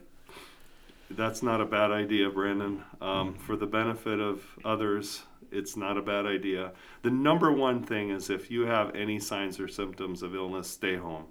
that's 1.10 1.42
not 1.42 1.60
a 1.60 1.64
bad 1.64 1.90
idea 1.90 2.30
brandon 2.30 2.82
um, 3.00 3.34
for 3.34 3.56
the 3.56 3.66
benefit 3.66 4.20
of 4.20 4.42
others 4.64 5.22
it's 5.50 5.76
not 5.76 5.96
a 5.96 6.02
bad 6.02 6.26
idea. 6.26 6.72
The 7.02 7.10
number 7.10 7.52
one 7.52 7.82
thing 7.82 8.10
is 8.10 8.30
if 8.30 8.50
you 8.50 8.62
have 8.62 8.94
any 8.94 9.18
signs 9.18 9.60
or 9.60 9.68
symptoms 9.68 10.22
of 10.22 10.34
illness, 10.34 10.68
stay 10.68 10.96
home. 10.96 11.24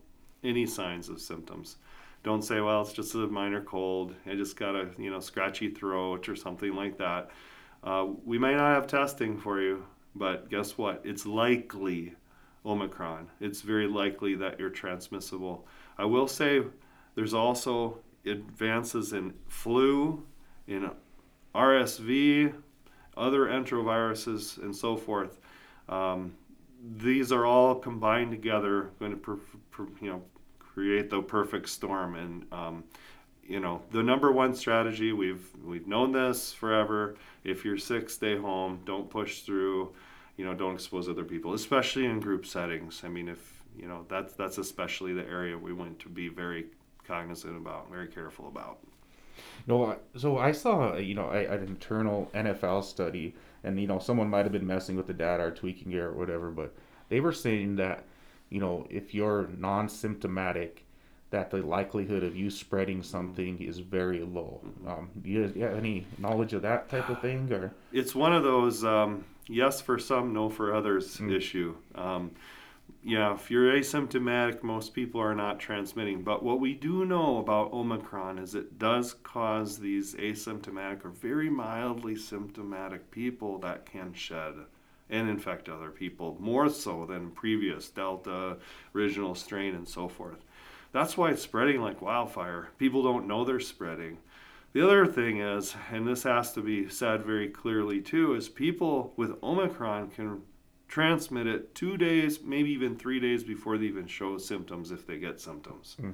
Any 0.44 0.66
signs 0.66 1.10
of 1.10 1.22
symptoms. 1.22 1.78
Don't 2.24 2.44
say, 2.44 2.60
well, 2.60 2.82
it's 2.82 2.94
just 2.94 3.14
a 3.14 3.20
minor 3.20 3.62
cold. 3.62 4.16
I 4.26 4.36
just 4.36 4.56
got 4.58 4.76
a 4.76 4.90
you 4.98 5.12
know 5.12 5.20
scratchy 5.20 5.70
throat 5.70 6.28
or 6.28 6.36
something 6.36 6.76
like 6.76 6.98
that. 6.98 7.30
Uh, 7.86 8.08
we 8.26 8.40
may 8.40 8.56
not 8.56 8.74
have 8.74 8.88
testing 8.88 9.38
for 9.38 9.62
you, 9.62 9.86
but 10.16 10.50
guess 10.50 10.78
what? 10.78 11.02
It's 11.04 11.26
likely 11.26 12.16
Omicron. 12.66 13.30
It's 13.40 13.62
very 13.62 13.88
likely 13.88 14.34
that 14.36 14.60
you're 14.60 14.72
transmissible. 14.72 15.68
I 15.98 16.06
will 16.06 16.28
say 16.28 16.64
there's 17.14 17.36
also 17.36 18.00
advances 18.26 19.14
in 19.14 19.36
flu, 19.48 20.26
in 20.68 20.90
RSV, 21.54 22.56
other 23.16 23.46
enteroviruses, 23.46 24.58
and 24.58 24.76
so 24.76 24.98
forth. 24.98 25.40
Um, 25.88 26.34
these 26.98 27.32
are 27.32 27.46
all 27.46 27.76
combined 27.76 28.32
together, 28.32 28.90
going 29.00 29.12
to 29.12 29.18
per, 29.18 29.38
per, 29.72 29.88
you 30.02 30.10
know 30.10 30.24
create 30.76 31.10
the 31.10 31.22
perfect 31.22 31.70
storm. 31.70 32.16
And 32.16 32.46
um, 32.52 32.84
you 33.48 33.60
know 33.60 33.82
the 33.92 34.02
number 34.02 34.32
one 34.32 34.56
strategy 34.56 35.14
we've 35.14 35.48
we've 35.64 35.88
known 35.88 36.12
this 36.12 36.52
forever. 36.54 37.16
If 37.44 37.64
you're 37.64 37.78
sick, 37.78 38.10
stay 38.10 38.38
home. 38.38 38.82
Don't 38.86 39.10
push 39.10 39.42
through. 39.42 39.94
You 40.38 40.46
know, 40.46 40.54
don't 40.54 40.76
expose 40.76 41.08
other 41.08 41.24
people, 41.24 41.54
especially 41.54 42.06
in 42.06 42.20
group 42.20 42.46
settings. 42.46 43.02
I 43.04 43.08
mean, 43.08 43.30
if 43.30 43.64
you 43.78 43.88
know 43.88 44.06
that's 44.10 44.34
that's 44.34 44.58
especially 44.58 45.14
the 45.14 45.26
area 45.28 45.58
we 45.58 45.74
want 45.74 46.00
to 46.00 46.10
be 46.10 46.28
very 46.28 46.66
cognizant 47.08 47.56
about, 47.56 47.90
very 47.92 48.08
careful 48.08 48.48
about. 48.48 48.80
No, 49.68 49.98
so 50.18 50.38
I 50.38 50.52
saw 50.52 50.96
you 50.96 51.14
know 51.14 51.30
an 51.30 51.62
internal 51.64 52.30
NFL 52.34 52.84
study, 52.84 53.36
and 53.64 53.80
you 53.80 53.88
know 53.88 54.00
someone 54.00 54.30
might 54.30 54.46
have 54.46 54.52
been 54.52 54.68
messing 54.68 54.96
with 54.96 55.08
the 55.08 55.14
data 55.14 55.44
or 55.44 55.52
tweaking 55.52 55.92
it 55.92 55.98
or 55.98 56.14
whatever, 56.14 56.50
but 56.52 56.74
they 57.10 57.20
were 57.20 57.34
saying 57.34 57.76
that 57.78 58.06
you 58.50 58.60
know 58.60 58.88
if 58.90 59.14
you're 59.14 59.48
non-symptomatic, 59.58 60.85
that 61.32 61.50
the 61.50 61.58
likelihood 61.58 62.24
of 62.24 62.36
you 62.36 62.50
spreading 62.50 63.04
something 63.04 63.62
is 63.62 63.80
very 63.80 64.22
low. 64.22 64.62
Um, 64.88 65.10
do 65.22 65.30
you, 65.30 65.48
do 65.48 65.60
you 65.60 65.66
have 65.66 65.78
any 65.78 66.06
knowledge 66.18 66.54
of 66.54 66.62
that 66.62 66.90
type 66.90 67.10
of 67.10 67.20
thing, 67.22 67.52
or 67.52 67.74
it's 67.92 68.16
one 68.16 68.34
of 68.34 68.44
those 68.44 68.84
um, 68.84 69.26
yes 69.48 69.82
for 69.82 70.00
some, 70.00 70.34
no 70.34 70.50
for 70.50 70.74
others 70.74 71.18
mm. 71.18 71.36
issue. 71.36 71.76
Um, 71.96 72.32
yeah, 73.04 73.36
if 73.36 73.52
you're 73.52 73.72
asymptomatic, 73.72 74.64
most 74.64 74.94
people 74.94 75.22
are 75.22 75.36
not 75.36 75.60
transmitting. 75.60 76.24
But 76.24 76.44
what 76.44 76.60
we 76.60 76.74
do 76.74 77.06
know 77.06 77.38
about 77.38 77.72
Omicron 77.72 78.40
is 78.40 78.56
it 78.56 78.80
does 78.80 79.14
cause 79.14 79.78
these 79.78 80.16
asymptomatic 80.16 81.06
or 81.06 81.10
very 81.10 81.50
mildly 81.50 82.16
symptomatic 82.16 83.12
people 83.12 83.60
that 83.60 83.86
can 83.86 84.14
shed 84.14 84.54
and 85.12 85.30
infect 85.30 85.70
other 85.70 85.92
people 85.92 86.36
more 86.40 86.68
so 86.68 87.06
than 87.06 87.30
previous 87.30 87.90
Delta, 87.90 88.58
original 88.96 89.36
strain, 89.36 89.76
and 89.76 89.88
so 89.88 90.08
forth. 90.08 90.44
That's 90.96 91.18
why 91.18 91.32
it's 91.32 91.42
spreading 91.42 91.82
like 91.82 92.02
wildfire. 92.02 92.70
People 92.78 93.04
don't 93.04 93.28
know 93.28 93.44
they're 93.44 93.60
spreading. 93.60 94.18
The 94.72 94.82
other 94.82 95.06
thing 95.06 95.42
is, 95.42 95.76
and 95.92 96.08
this 96.08 96.24
has 96.24 96.54
to 96.54 96.62
be 96.62 96.88
said 96.88 97.26
very 97.26 97.50
clearly 97.50 98.00
too, 98.00 98.34
is 98.34 98.48
people 98.48 99.12
with 99.18 99.44
Omicron 99.44 100.12
can 100.12 100.44
transmit 100.88 101.48
it 101.48 101.76
two 101.76 101.98
days, 101.98 102.40
maybe 102.42 102.70
even 102.70 102.96
three 102.96 103.20
days 103.20 103.44
before 103.44 103.78
they 103.78 103.88
even 103.88 104.08
show 104.08 104.38
symptoms 104.38 104.90
if 104.90 105.06
they 105.06 105.18
get 105.18 105.42
symptoms. 105.42 105.98
Mm. 106.02 106.14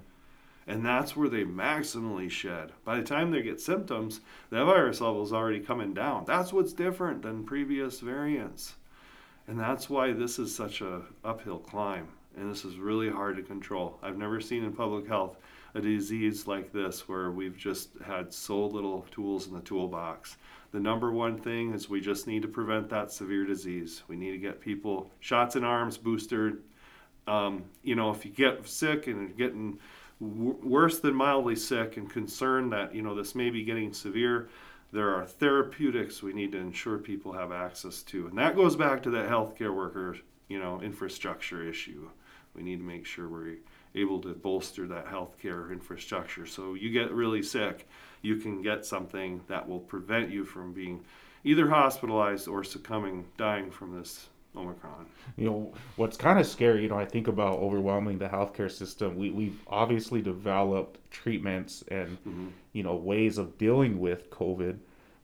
And 0.65 0.84
that's 0.84 1.15
where 1.15 1.30
they 1.30 1.44
maximally 1.44 2.32
shed. 2.32 2.72
By 2.84 2.98
the 2.98 3.04
time 3.04 3.30
they 3.30 3.44
get 3.44 3.62
symptoms, 3.62 4.22
the 4.50 4.65
virus 4.65 5.00
level 5.00 5.22
is 5.22 5.32
already 5.32 5.60
coming 5.60 5.94
down. 5.94 6.26
That's 6.26 6.52
what's 6.52 6.74
different 6.74 7.22
than 7.22 7.44
previous 7.44 8.00
variants. 8.00 8.74
And 9.46 9.60
that's 9.60 9.91
why 9.91 10.12
this 10.13 10.39
is 10.39 10.56
such 10.56 10.82
a 10.82 11.04
uphill 11.24 11.60
climb. 11.60 12.08
And 12.38 12.50
this 12.50 12.65
is 12.65 12.78
really 12.78 13.10
hard 13.10 13.36
to 13.38 13.44
control. 13.44 14.00
I've 14.02 14.17
never 14.17 14.39
seen 14.39 14.63
in 14.63 14.74
public 14.74 15.08
health 15.08 15.38
a 15.74 15.82
disease 15.82 16.48
like 16.48 16.72
this 16.72 17.08
where 17.08 17.32
we've 17.32 17.58
just 17.58 17.89
had 18.06 18.34
so 18.34 18.65
little 18.65 19.06
tools 19.12 19.48
in 19.48 19.54
the 19.54 19.62
toolbox 19.62 20.38
the 20.72 20.80
number 20.80 21.12
one 21.12 21.38
thing 21.38 21.74
is 21.74 21.89
we 21.89 22.00
just 22.00 22.28
need 22.28 22.41
to 22.44 22.48
prevent 22.48 22.89
that 22.89 23.12
severe 23.12 23.46
disease. 23.46 24.04
We 24.08 24.15
need 24.15 24.32
to 24.32 24.38
get 24.38 24.62
people 24.62 25.12
shots 25.20 25.56
in 25.56 25.63
arms, 25.63 25.98
boosted. 25.98 26.60
Um, 27.28 27.65
you 27.84 27.96
know, 27.96 28.12
if 28.12 28.26
you 28.26 28.32
get 28.32 28.67
sick 28.67 29.08
and 29.08 29.28
you're 29.28 29.50
getting 29.50 29.80
worse 30.20 31.00
than 31.00 31.13
mildly 31.13 31.56
sick 31.56 31.98
and 31.98 32.10
concerned 32.10 32.72
that 32.72 32.96
you 32.96 33.02
know 33.02 33.15
this 33.15 33.36
may 33.36 33.50
be 33.50 33.63
getting 33.63 33.91
severe, 33.91 34.50
there 34.94 35.13
are 35.13 35.26
therapeutics 35.26 36.24
we 36.24 36.34
need 36.34 36.54
to 36.54 36.58
ensure 36.58 36.98
people 36.98 37.34
have 37.34 37.52
access 37.52 38.02
to, 38.04 38.28
and 38.28 38.38
that 38.38 38.56
goes 38.56 38.76
back 38.76 39.04
to 39.04 39.10
that 39.10 39.30
healthcare 39.30 39.76
worker, 39.76 40.17
you 40.48 40.60
know, 40.60 40.82
infrastructure 40.82 41.67
issue. 41.67 42.10
We 42.56 42.64
need 42.64 42.78
to 42.78 42.84
make 42.84 43.06
sure 43.06 43.30
we're 43.30 43.58
able 43.96 44.20
to 44.22 44.30
bolster 44.30 44.88
that 44.88 45.06
healthcare 45.06 45.72
infrastructure. 45.72 46.46
So 46.46 46.74
you 46.74 46.92
get 46.92 47.12
really 47.12 47.44
sick, 47.44 47.88
you 48.22 48.38
can 48.38 48.62
get 48.62 48.86
something 48.86 49.42
that 49.48 49.68
will 49.68 49.80
prevent 49.80 50.30
you 50.30 50.46
from 50.46 50.74
being 50.74 51.02
either 51.44 51.70
hospitalized 51.70 52.48
or 52.48 52.64
succumbing, 52.64 53.26
dying 53.38 53.72
from 53.72 53.98
this 53.98 54.28
Omicron. 54.56 55.06
You 55.38 55.46
know, 55.50 55.74
what's 55.96 56.18
kind 56.18 56.40
of 56.40 56.46
scary, 56.46 56.84
you 56.84 56.90
know, 56.90 56.98
I 56.98 57.06
think 57.06 57.28
about 57.28 57.60
overwhelming 57.60 58.18
the 58.18 58.28
healthcare 58.28 58.72
system. 58.72 59.16
We, 59.16 59.32
we've 59.32 59.60
obviously 59.68 60.22
developed 60.22 61.00
treatments 61.10 61.84
and, 61.88 62.18
mm-hmm. 62.24 62.48
you 62.74 62.84
know, 62.84 62.96
ways 62.96 63.38
of 63.38 63.58
dealing 63.58 64.00
with 64.00 64.30
COVID, 64.30 64.78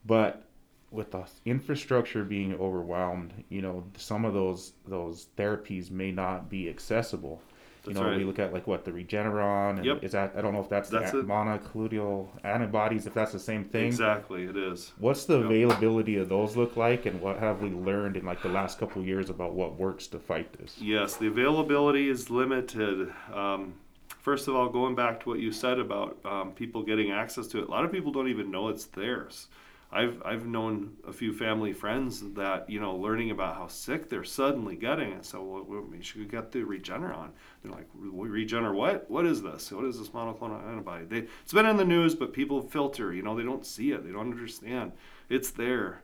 but 0.06 0.47
with 0.90 1.10
the 1.10 1.24
infrastructure 1.44 2.24
being 2.24 2.54
overwhelmed, 2.54 3.32
you 3.48 3.60
know, 3.62 3.84
some 3.96 4.24
of 4.24 4.32
those 4.34 4.72
those 4.86 5.28
therapies 5.36 5.90
may 5.90 6.10
not 6.12 6.48
be 6.48 6.68
accessible 6.68 7.40
You 7.86 7.94
know, 7.94 8.02
right. 8.02 8.16
we 8.18 8.24
look 8.24 8.38
at 8.38 8.52
like 8.52 8.66
what 8.66 8.84
the 8.84 8.90
Regeneron, 8.90 9.76
and 9.78 9.86
Yep. 9.86 10.04
is 10.04 10.12
that 10.12 10.34
I 10.36 10.42
don't 10.42 10.52
know 10.52 10.60
if 10.60 10.68
that's, 10.68 10.90
That's 10.90 11.12
the 11.12 11.22
monoclonal 11.22 12.28
antibodies, 12.44 13.06
if 13.06 13.14
that's 13.14 13.32
the 13.32 13.38
same 13.38 13.64
thing. 13.64 13.86
Exactly, 13.86 14.44
it 14.44 14.56
is. 14.56 14.92
What's 14.98 15.24
the 15.24 15.36
Yep. 15.38 15.44
availability 15.46 16.16
of 16.16 16.28
those 16.28 16.56
look 16.56 16.76
like, 16.76 17.06
and 17.06 17.20
what 17.20 17.38
have 17.38 17.62
we 17.62 17.70
learned 17.70 18.16
in 18.16 18.26
like 18.26 18.42
the 18.42 18.48
last 18.48 18.78
couple 18.78 19.00
of 19.00 19.08
years 19.08 19.30
about 19.30 19.54
what 19.54 19.78
works 19.78 20.06
to 20.08 20.18
fight 20.18 20.52
this? 20.54 20.78
Yes, 20.80 21.16
the 21.16 21.28
availability 21.28 22.08
is 22.10 22.28
limited. 22.30 23.10
Um, 23.32 23.74
first 24.20 24.48
of 24.48 24.54
all, 24.54 24.68
going 24.68 24.94
back 24.94 25.20
to 25.20 25.28
what 25.30 25.38
you 25.38 25.52
said 25.52 25.78
about 25.78 26.18
um, 26.24 26.52
people 26.52 26.82
getting 26.82 27.10
access 27.10 27.46
to 27.48 27.58
it, 27.58 27.68
a 27.68 27.70
lot 27.70 27.84
of 27.86 27.92
people 27.92 28.12
don't 28.12 28.28
even 28.28 28.50
know 28.50 28.68
it's 28.68 28.84
theirs. 28.84 29.48
I've 29.90 30.22
I've 30.22 30.46
known 30.46 30.96
a 31.06 31.12
few 31.12 31.32
family 31.32 31.72
friends 31.72 32.20
that 32.34 32.68
you 32.68 32.78
know 32.78 32.94
learning 32.96 33.30
about 33.30 33.56
how 33.56 33.68
sick 33.68 34.10
they're 34.10 34.24
suddenly 34.24 34.76
getting 34.76 35.12
and 35.12 35.24
So 35.24 35.64
well, 35.66 35.82
we 35.90 36.02
should 36.02 36.30
get 36.30 36.52
the 36.52 36.60
Regeneron. 36.60 37.30
They're 37.62 37.72
like, 37.72 37.86
Regener 37.96 38.74
what? 38.74 39.10
What 39.10 39.24
is 39.24 39.42
this? 39.42 39.72
What 39.72 39.86
is 39.86 39.98
this 39.98 40.08
monoclonal 40.08 40.66
antibody? 40.68 41.06
They, 41.06 41.26
it's 41.42 41.54
been 41.54 41.66
in 41.66 41.78
the 41.78 41.84
news, 41.84 42.14
but 42.14 42.34
people 42.34 42.60
filter. 42.60 43.14
You 43.14 43.22
know, 43.22 43.34
they 43.34 43.44
don't 43.44 43.64
see 43.64 43.92
it. 43.92 44.04
They 44.04 44.12
don't 44.12 44.32
understand. 44.32 44.92
It's 45.30 45.50
there. 45.50 46.02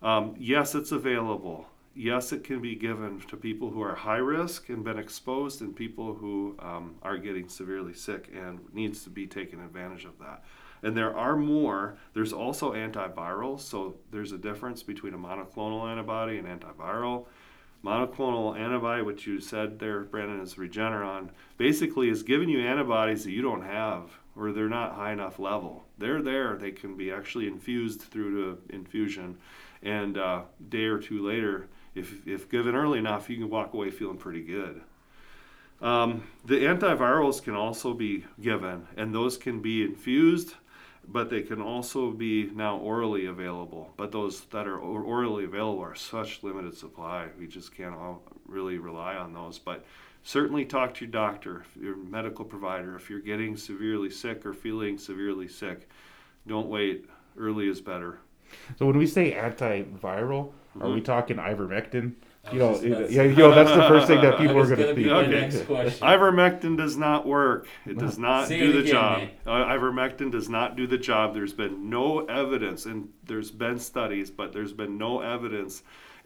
Um, 0.00 0.36
yes, 0.38 0.76
it's 0.76 0.92
available. 0.92 1.66
Yes, 1.96 2.32
it 2.32 2.44
can 2.44 2.60
be 2.60 2.74
given 2.74 3.20
to 3.28 3.36
people 3.36 3.70
who 3.70 3.80
are 3.80 3.94
high 3.94 4.16
risk 4.16 4.68
and 4.68 4.84
been 4.84 4.98
exposed, 4.98 5.60
and 5.60 5.74
people 5.74 6.14
who 6.14 6.56
um, 6.60 6.96
are 7.02 7.18
getting 7.18 7.48
severely 7.48 7.94
sick 7.94 8.28
and 8.34 8.60
needs 8.72 9.02
to 9.04 9.10
be 9.10 9.26
taken 9.26 9.60
advantage 9.60 10.04
of 10.04 10.18
that. 10.18 10.44
And 10.84 10.96
there 10.96 11.16
are 11.16 11.36
more. 11.36 11.96
There's 12.12 12.32
also 12.32 12.74
antivirals, 12.74 13.60
so 13.60 13.96
there's 14.12 14.32
a 14.32 14.38
difference 14.38 14.82
between 14.82 15.14
a 15.14 15.18
monoclonal 15.18 15.90
antibody 15.90 16.38
and 16.38 16.46
antiviral. 16.46 17.26
Monoclonal 17.82 18.56
antibody, 18.56 19.02
which 19.02 19.26
you 19.26 19.40
said 19.40 19.78
there, 19.78 20.00
Brandon, 20.00 20.40
is 20.40 20.54
Regeneron, 20.54 21.30
basically 21.58 22.08
is 22.08 22.22
giving 22.22 22.48
you 22.48 22.60
antibodies 22.60 23.24
that 23.24 23.32
you 23.32 23.42
don't 23.42 23.64
have 23.64 24.10
or 24.36 24.52
they're 24.52 24.68
not 24.68 24.94
high 24.94 25.12
enough 25.12 25.38
level. 25.38 25.84
They're 25.98 26.22
there. 26.22 26.56
They 26.56 26.72
can 26.72 26.96
be 26.96 27.10
actually 27.10 27.46
infused 27.46 28.02
through 28.02 28.56
to 28.56 28.74
infusion, 28.74 29.38
and 29.82 30.18
uh, 30.18 30.42
day 30.68 30.84
or 30.84 30.98
two 30.98 31.26
later, 31.26 31.68
if 31.94 32.26
if 32.26 32.48
given 32.50 32.74
early 32.74 32.98
enough, 32.98 33.30
you 33.30 33.36
can 33.36 33.50
walk 33.50 33.74
away 33.74 33.90
feeling 33.90 34.16
pretty 34.16 34.42
good. 34.42 34.82
Um, 35.80 36.24
the 36.44 36.64
antivirals 36.64 37.42
can 37.42 37.54
also 37.54 37.94
be 37.94 38.24
given, 38.40 38.86
and 38.96 39.14
those 39.14 39.36
can 39.36 39.60
be 39.60 39.84
infused, 39.84 40.54
but 41.08 41.30
they 41.30 41.42
can 41.42 41.60
also 41.60 42.10
be 42.10 42.50
now 42.54 42.76
orally 42.78 43.26
available. 43.26 43.92
But 43.96 44.12
those 44.12 44.40
that 44.46 44.66
are 44.66 44.78
orally 44.78 45.44
available 45.44 45.82
are 45.82 45.94
such 45.94 46.42
limited 46.42 46.76
supply. 46.76 47.28
We 47.38 47.46
just 47.46 47.74
can't 47.74 47.94
all 47.94 48.22
really 48.46 48.78
rely 48.78 49.14
on 49.16 49.32
those. 49.32 49.58
But 49.58 49.84
certainly 50.22 50.64
talk 50.64 50.94
to 50.94 51.04
your 51.04 51.12
doctor, 51.12 51.64
your 51.80 51.96
medical 51.96 52.44
provider. 52.44 52.96
If 52.96 53.10
you're 53.10 53.20
getting 53.20 53.56
severely 53.56 54.10
sick 54.10 54.44
or 54.46 54.52
feeling 54.54 54.98
severely 54.98 55.48
sick, 55.48 55.88
don't 56.46 56.68
wait. 56.68 57.06
Early 57.38 57.68
is 57.68 57.80
better. 57.80 58.18
So 58.78 58.86
when 58.86 58.96
we 58.98 59.06
say 59.06 59.32
antiviral, 59.32 60.52
are 60.80 60.86
Mm-hmm. 60.86 60.94
we 60.94 61.00
talking 61.00 61.36
ivermectin? 61.36 62.14
I 62.46 62.52
You 62.52 62.58
know, 62.58 62.72
just 62.72 62.84
about 62.84 63.08
to 63.08 63.12
yeah, 63.12 63.22
you 63.22 63.36
know, 63.36 63.54
that's 63.54 63.70
the 63.70 63.88
first 63.88 64.06
thing 64.06 64.20
that 64.20 64.32
That 64.32 64.38
people 64.40 64.58
are 64.58 64.66
going 64.66 64.78
to 64.78 64.94
be 64.94 65.04
think. 65.04 65.06
my 65.12 65.22
Okay. 65.22 65.30
next 65.30 65.66
question. 65.66 66.06
Ivermectin 66.06 66.76
does 66.76 66.96
not 66.96 67.26
work. 67.26 67.66
It 67.86 67.98
does 67.98 68.18
not 68.18 68.48
Say 68.48 68.58
do 68.58 68.70
it 68.70 68.72
the 68.72 68.78
again, 68.80 68.92
job. 68.92 69.18
Nate. 69.20 69.30
Uh, 69.46 69.50
ivermectin 69.66 70.30
does 70.30 70.48
not 70.48 70.76
do 70.76 70.86
the 70.86 70.98
job. 70.98 71.34
There's 71.34 71.52
been 71.54 71.88
no 71.88 72.24
evidence, 72.26 72.84
and 72.86 73.08
there's 73.24 73.50
been 73.50 73.78
studies, 73.78 74.30
but 74.30 74.52
there's 74.52 74.72
been 74.72 74.98
no 74.98 75.20
evidence 75.20 75.82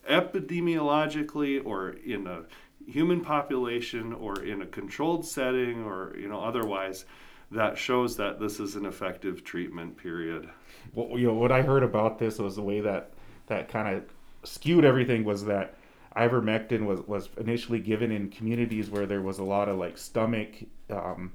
epidemiologically 0.09 1.65
or 1.65 1.91
in 1.91 2.27
a 2.27 2.43
human 2.91 3.21
population 3.21 4.13
or 4.13 4.43
in 4.43 4.63
a 4.63 4.67
controlled 4.67 5.25
setting 5.27 5.85
or 5.85 6.15
you 6.19 6.29
know 6.29 6.41
otherwise 6.41 7.05
that 7.51 7.77
shows 7.79 8.17
that 8.17 8.39
this 8.41 8.61
is 8.61 8.77
an 8.77 8.85
effective 8.87 9.43
treatment 9.45 9.97
period. 9.97 10.49
What, 10.93 11.19
you 11.19 11.27
know, 11.27 11.35
what 11.35 11.51
I 11.53 11.63
heard 11.63 11.83
about 11.83 12.19
this 12.19 12.39
was 12.39 12.57
the 12.57 12.63
way 12.63 12.81
that 12.81 13.11
that 13.47 13.69
kind 13.69 13.97
of 13.97 14.05
skewed 14.45 14.85
everything 14.85 15.25
was 15.25 15.45
that 15.47 15.75
ivermectin 16.19 16.85
was 16.87 17.01
was 17.07 17.29
initially 17.39 17.81
given 17.81 18.11
in 18.11 18.29
communities 18.29 18.91
where 18.91 19.07
there 19.07 19.23
was 19.23 19.39
a 19.39 19.45
lot 19.45 19.69
of 19.69 19.79
like 19.79 19.97
stomach 19.97 20.49
um 20.91 21.33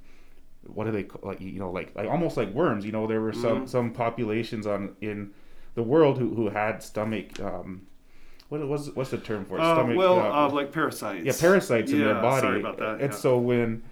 what 0.68 0.86
do 0.86 0.92
they 0.92 1.04
call 1.04 1.22
like 1.30 1.40
you 1.42 1.60
know 1.60 1.72
like 1.72 1.96
like 1.96 2.08
almost 2.10 2.38
like 2.38 2.50
worms 2.54 2.86
you 2.86 2.92
know 2.92 3.08
there 3.08 3.22
were 3.22 3.34
some 3.34 3.64
Mhm. 3.66 3.70
some 3.70 3.92
populations 3.92 4.66
on 4.68 4.96
in 5.02 5.32
the 5.76 5.84
world 5.84 6.18
who, 6.20 6.34
who 6.36 6.50
had 6.50 6.82
stomach 6.84 7.40
um 7.40 7.82
what 8.50 8.66
was 8.68 8.92
what's 8.92 9.10
the 9.12 9.18
term 9.18 9.46
for 9.46 9.58
it 9.58 9.62
Uh, 9.62 9.74
stomach 9.76 9.98
well, 9.98 10.20
uh, 10.20 10.48
uh, 10.48 10.50
like 10.50 10.72
parasites. 10.72 11.26
yeah 11.26 11.34
parasites 11.40 11.92
in 11.92 12.00
their 12.00 12.16
body 12.16 12.42
Sorry 12.42 12.60
about 12.60 12.78
that. 12.78 13.02
and 13.02 13.12
yeah. 13.14 13.20
so 13.26 13.38
when 13.38 13.84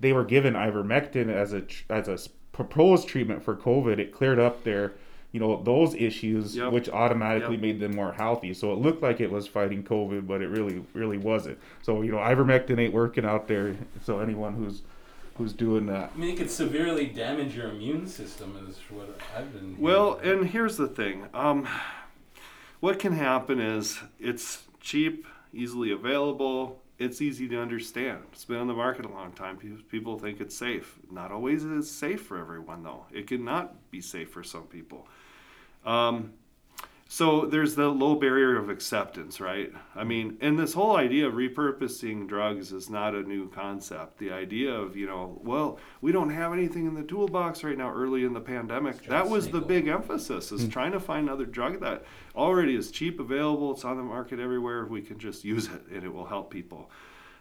they 0.00 0.12
were 0.12 0.24
given 0.24 0.54
ivermectin 0.54 1.28
as 1.28 1.52
a 1.52 1.62
as 1.88 2.08
a 2.08 2.18
proposed 2.52 3.08
treatment 3.08 3.42
for 3.42 3.54
covid 3.56 3.98
it 3.98 4.12
cleared 4.12 4.38
up 4.38 4.62
their 4.64 4.92
you 5.32 5.38
know 5.40 5.62
those 5.62 5.94
issues 5.94 6.56
Yep. 6.56 6.72
which 6.72 6.88
automatically 6.88 7.54
Yep. 7.54 7.62
made 7.62 7.80
them 7.80 7.94
more 7.94 8.12
healthy 8.12 8.52
so 8.54 8.72
it 8.72 8.78
looked 8.78 9.02
like 9.02 9.20
it 9.20 9.30
was 9.30 9.46
fighting 9.46 9.82
covid 9.82 10.26
but 10.26 10.42
it 10.42 10.48
really 10.48 10.84
really 10.92 11.18
wasn't 11.18 11.58
so 11.82 12.02
you 12.02 12.10
know 12.10 12.18
ivermectin 12.18 12.78
ain't 12.78 12.92
working 12.94 13.24
out 13.24 13.46
there 13.48 13.76
so 14.02 14.18
anyone 14.18 14.54
who's 14.54 14.82
who's 15.36 15.52
doing 15.52 15.86
that 15.86 16.10
I 16.14 16.18
mean, 16.18 16.30
it 16.34 16.36
could 16.36 16.50
severely 16.50 17.06
damage 17.06 17.56
your 17.56 17.68
immune 17.70 18.06
system, 18.06 18.66
is 18.68 18.76
what 18.90 19.18
I've 19.34 19.50
been. 19.54 19.76
Well, 19.78 20.18
hearing. 20.18 20.40
and 20.40 20.48
here's 20.50 20.76
the 20.76 20.86
thing. 20.88 21.28
Um, 21.32 21.66
what 22.80 22.98
can 22.98 23.12
happen 23.12 23.58
is 23.58 23.98
it's 24.18 24.64
cheap, 24.80 25.26
easily 25.54 25.92
available, 25.92 26.82
it's 26.98 27.22
easy 27.22 27.48
to 27.48 27.58
understand. 27.58 28.18
It's 28.32 28.44
been 28.44 28.58
on 28.58 28.66
the 28.66 28.74
market 28.74 29.06
a 29.06 29.08
long 29.08 29.32
time. 29.32 29.56
People 29.90 30.18
think 30.18 30.40
it's 30.42 30.54
safe. 30.54 30.98
Not 31.10 31.32
always 31.32 31.64
is 31.64 31.90
safe 31.90 32.20
for 32.20 32.36
everyone, 32.38 32.82
though. 32.82 33.06
It 33.10 33.26
can 33.26 33.42
not 33.42 33.90
be 33.90 34.02
safe 34.02 34.30
for 34.30 34.42
some 34.42 34.64
people. 34.64 35.08
Um, 35.84 36.34
so 37.12 37.44
there's 37.44 37.74
the 37.74 37.88
low 37.88 38.14
barrier 38.14 38.56
of 38.56 38.70
acceptance, 38.70 39.40
right? 39.40 39.72
I 39.96 40.04
mean, 40.04 40.38
and 40.40 40.56
this 40.56 40.72
whole 40.72 40.96
idea 40.96 41.26
of 41.26 41.34
repurposing 41.34 42.28
drugs 42.28 42.72
is 42.72 42.88
not 42.88 43.16
a 43.16 43.24
new 43.24 43.50
concept. 43.50 44.18
The 44.18 44.30
idea 44.30 44.72
of, 44.72 44.96
you 44.96 45.08
know, 45.08 45.40
well, 45.42 45.80
we 46.00 46.12
don't 46.12 46.30
have 46.30 46.52
anything 46.52 46.86
in 46.86 46.94
the 46.94 47.02
toolbox 47.02 47.64
right 47.64 47.76
now 47.76 47.92
early 47.92 48.22
in 48.22 48.32
the 48.32 48.40
pandemic. 48.40 49.06
That 49.06 49.28
was 49.28 49.48
the 49.48 49.56
over. 49.56 49.66
big 49.66 49.88
emphasis 49.88 50.52
is 50.52 50.68
trying 50.68 50.92
to 50.92 51.00
find 51.00 51.26
another 51.26 51.46
drug 51.46 51.80
that 51.80 52.04
already 52.36 52.76
is 52.76 52.92
cheap, 52.92 53.18
available, 53.18 53.72
it's 53.72 53.84
on 53.84 53.96
the 53.96 54.04
market 54.04 54.38
everywhere. 54.38 54.86
We 54.86 55.02
can 55.02 55.18
just 55.18 55.44
use 55.44 55.66
it 55.66 55.82
and 55.92 56.04
it 56.04 56.14
will 56.14 56.26
help 56.26 56.52
people. 56.52 56.92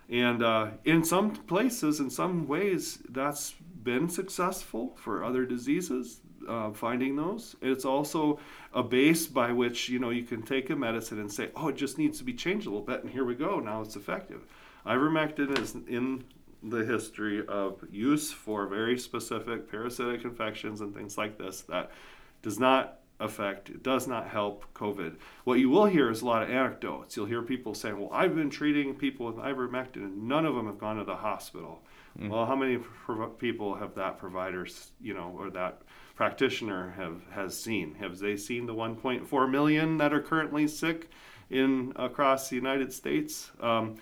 And 0.10 0.41
uh, 0.41 0.69
in 0.84 1.04
some 1.04 1.30
places, 1.30 1.99
in 1.99 2.10
some 2.10 2.47
ways, 2.47 3.04
that's 3.08 3.54
been 3.84 4.10
successful 4.10 4.97
for 4.99 5.23
other 5.23 5.45
diseases, 5.45 6.21
uh, 6.49 6.71
finding 6.71 7.15
those. 7.15 7.55
It's 7.62 7.85
also 7.85 8.39
a 8.73 8.83
base 8.83 9.27
by 9.27 9.51
which 9.51 9.88
you 9.88 9.99
know 9.99 10.09
you 10.09 10.23
can 10.23 10.41
take 10.41 10.69
a 10.69 10.75
medicine 10.75 11.19
and 11.19 11.31
say, 11.31 11.49
oh, 11.55 11.69
it 11.69 11.75
just 11.75 11.97
needs 11.97 12.17
to 12.17 12.23
be 12.23 12.33
changed 12.33 12.65
a 12.65 12.69
little 12.69 12.85
bit, 12.85 13.03
and 13.03 13.12
here 13.12 13.25
we 13.25 13.35
go. 13.35 13.59
Now 13.59 13.81
it's 13.81 13.95
effective. 13.95 14.41
Ivermectin 14.85 15.57
is 15.59 15.75
in 15.88 16.23
the 16.63 16.83
history 16.83 17.45
of 17.47 17.83
use 17.89 18.31
for 18.31 18.67
very 18.67 18.97
specific 18.97 19.69
parasitic 19.71 20.25
infections 20.25 20.81
and 20.81 20.93
things 20.93 21.17
like 21.17 21.38
this 21.38 21.62
that 21.62 21.91
does 22.41 22.59
not 22.59 22.99
affect, 23.21 23.69
it 23.69 23.83
does 23.83 24.07
not 24.07 24.27
help 24.27 24.65
COVID. 24.73 25.15
What 25.43 25.59
you 25.59 25.69
will 25.69 25.85
hear 25.85 26.09
is 26.09 26.21
a 26.21 26.25
lot 26.25 26.41
of 26.41 26.49
anecdotes. 26.49 27.15
You'll 27.15 27.25
hear 27.25 27.41
people 27.41 27.73
saying, 27.73 27.99
Well, 27.99 28.09
I've 28.12 28.35
been 28.35 28.49
treating 28.49 28.95
people 28.95 29.27
with 29.27 29.35
ivermectin 29.35 29.97
and 29.97 30.27
none 30.27 30.45
of 30.45 30.55
them 30.55 30.65
have 30.67 30.79
gone 30.79 30.97
to 30.97 31.03
the 31.03 31.15
hospital. 31.15 31.81
Well, 32.29 32.45
how 32.45 32.55
many 32.55 32.77
prov- 32.77 33.38
people 33.38 33.75
have 33.75 33.95
that 33.95 34.17
providers, 34.17 34.91
you 34.99 35.13
know, 35.13 35.33
or 35.38 35.49
that 35.51 35.81
practitioner 36.19 36.95
have 36.97 37.21
has 37.32 37.58
seen? 37.58 37.95
Have 37.95 38.19
they 38.19 38.36
seen 38.36 38.65
the 38.65 38.73
1.4 38.73 39.49
million 39.49 39.99
that 39.99 40.12
are 40.12 40.21
currently 40.21 40.67
sick 40.67 41.10
in 41.49 41.93
across 41.95 42.49
the 42.49 42.58
United 42.58 42.91
States? 42.91 43.51
Um, 43.62 43.95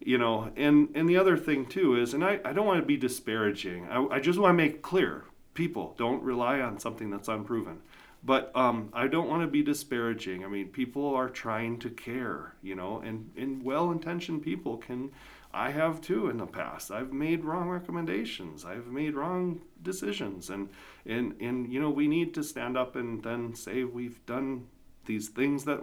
you 0.00 0.16
know 0.16 0.50
and 0.56 0.88
and 0.94 1.06
the 1.06 1.18
other 1.18 1.36
thing 1.36 1.66
too 1.66 2.00
is 2.00 2.14
and 2.14 2.24
i, 2.24 2.38
I 2.44 2.52
don't 2.52 2.66
want 2.66 2.80
to 2.80 2.86
be 2.86 2.96
disparaging 2.96 3.88
I, 3.88 4.06
I 4.14 4.20
just 4.20 4.38
want 4.38 4.52
to 4.52 4.56
make 4.56 4.80
clear 4.80 5.24
people 5.54 5.96
don't 5.98 6.22
rely 6.22 6.60
on 6.60 6.78
something 6.78 7.10
that's 7.10 7.26
unproven 7.26 7.80
but 8.28 8.54
um, 8.54 8.90
i 8.92 9.08
don't 9.08 9.28
want 9.28 9.42
to 9.42 9.48
be 9.48 9.62
disparaging. 9.62 10.44
I 10.44 10.48
mean 10.48 10.68
people 10.68 11.14
are 11.14 11.30
trying 11.30 11.78
to 11.80 11.88
care 11.88 12.54
you 12.62 12.74
know 12.74 13.00
and 13.00 13.30
and 13.36 13.64
well-intentioned 13.64 14.42
people 14.42 14.76
can 14.76 15.10
i 15.52 15.70
have 15.70 16.00
too 16.00 16.28
in 16.28 16.36
the 16.36 16.46
past. 16.46 16.90
I've 16.90 17.12
made 17.12 17.44
wrong 17.44 17.68
recommendations. 17.68 18.64
I've 18.64 18.86
made 18.86 19.14
wrong 19.14 19.62
decisions. 19.82 20.50
And 20.50 20.68
and 21.06 21.34
and 21.40 21.72
you 21.72 21.80
know 21.80 21.90
we 21.90 22.06
need 22.06 22.34
to 22.34 22.42
stand 22.42 22.76
up 22.76 22.96
and 22.96 23.22
then 23.22 23.54
say 23.54 23.84
we've 23.84 24.24
done 24.26 24.66
these 25.06 25.28
things 25.28 25.64
that 25.64 25.80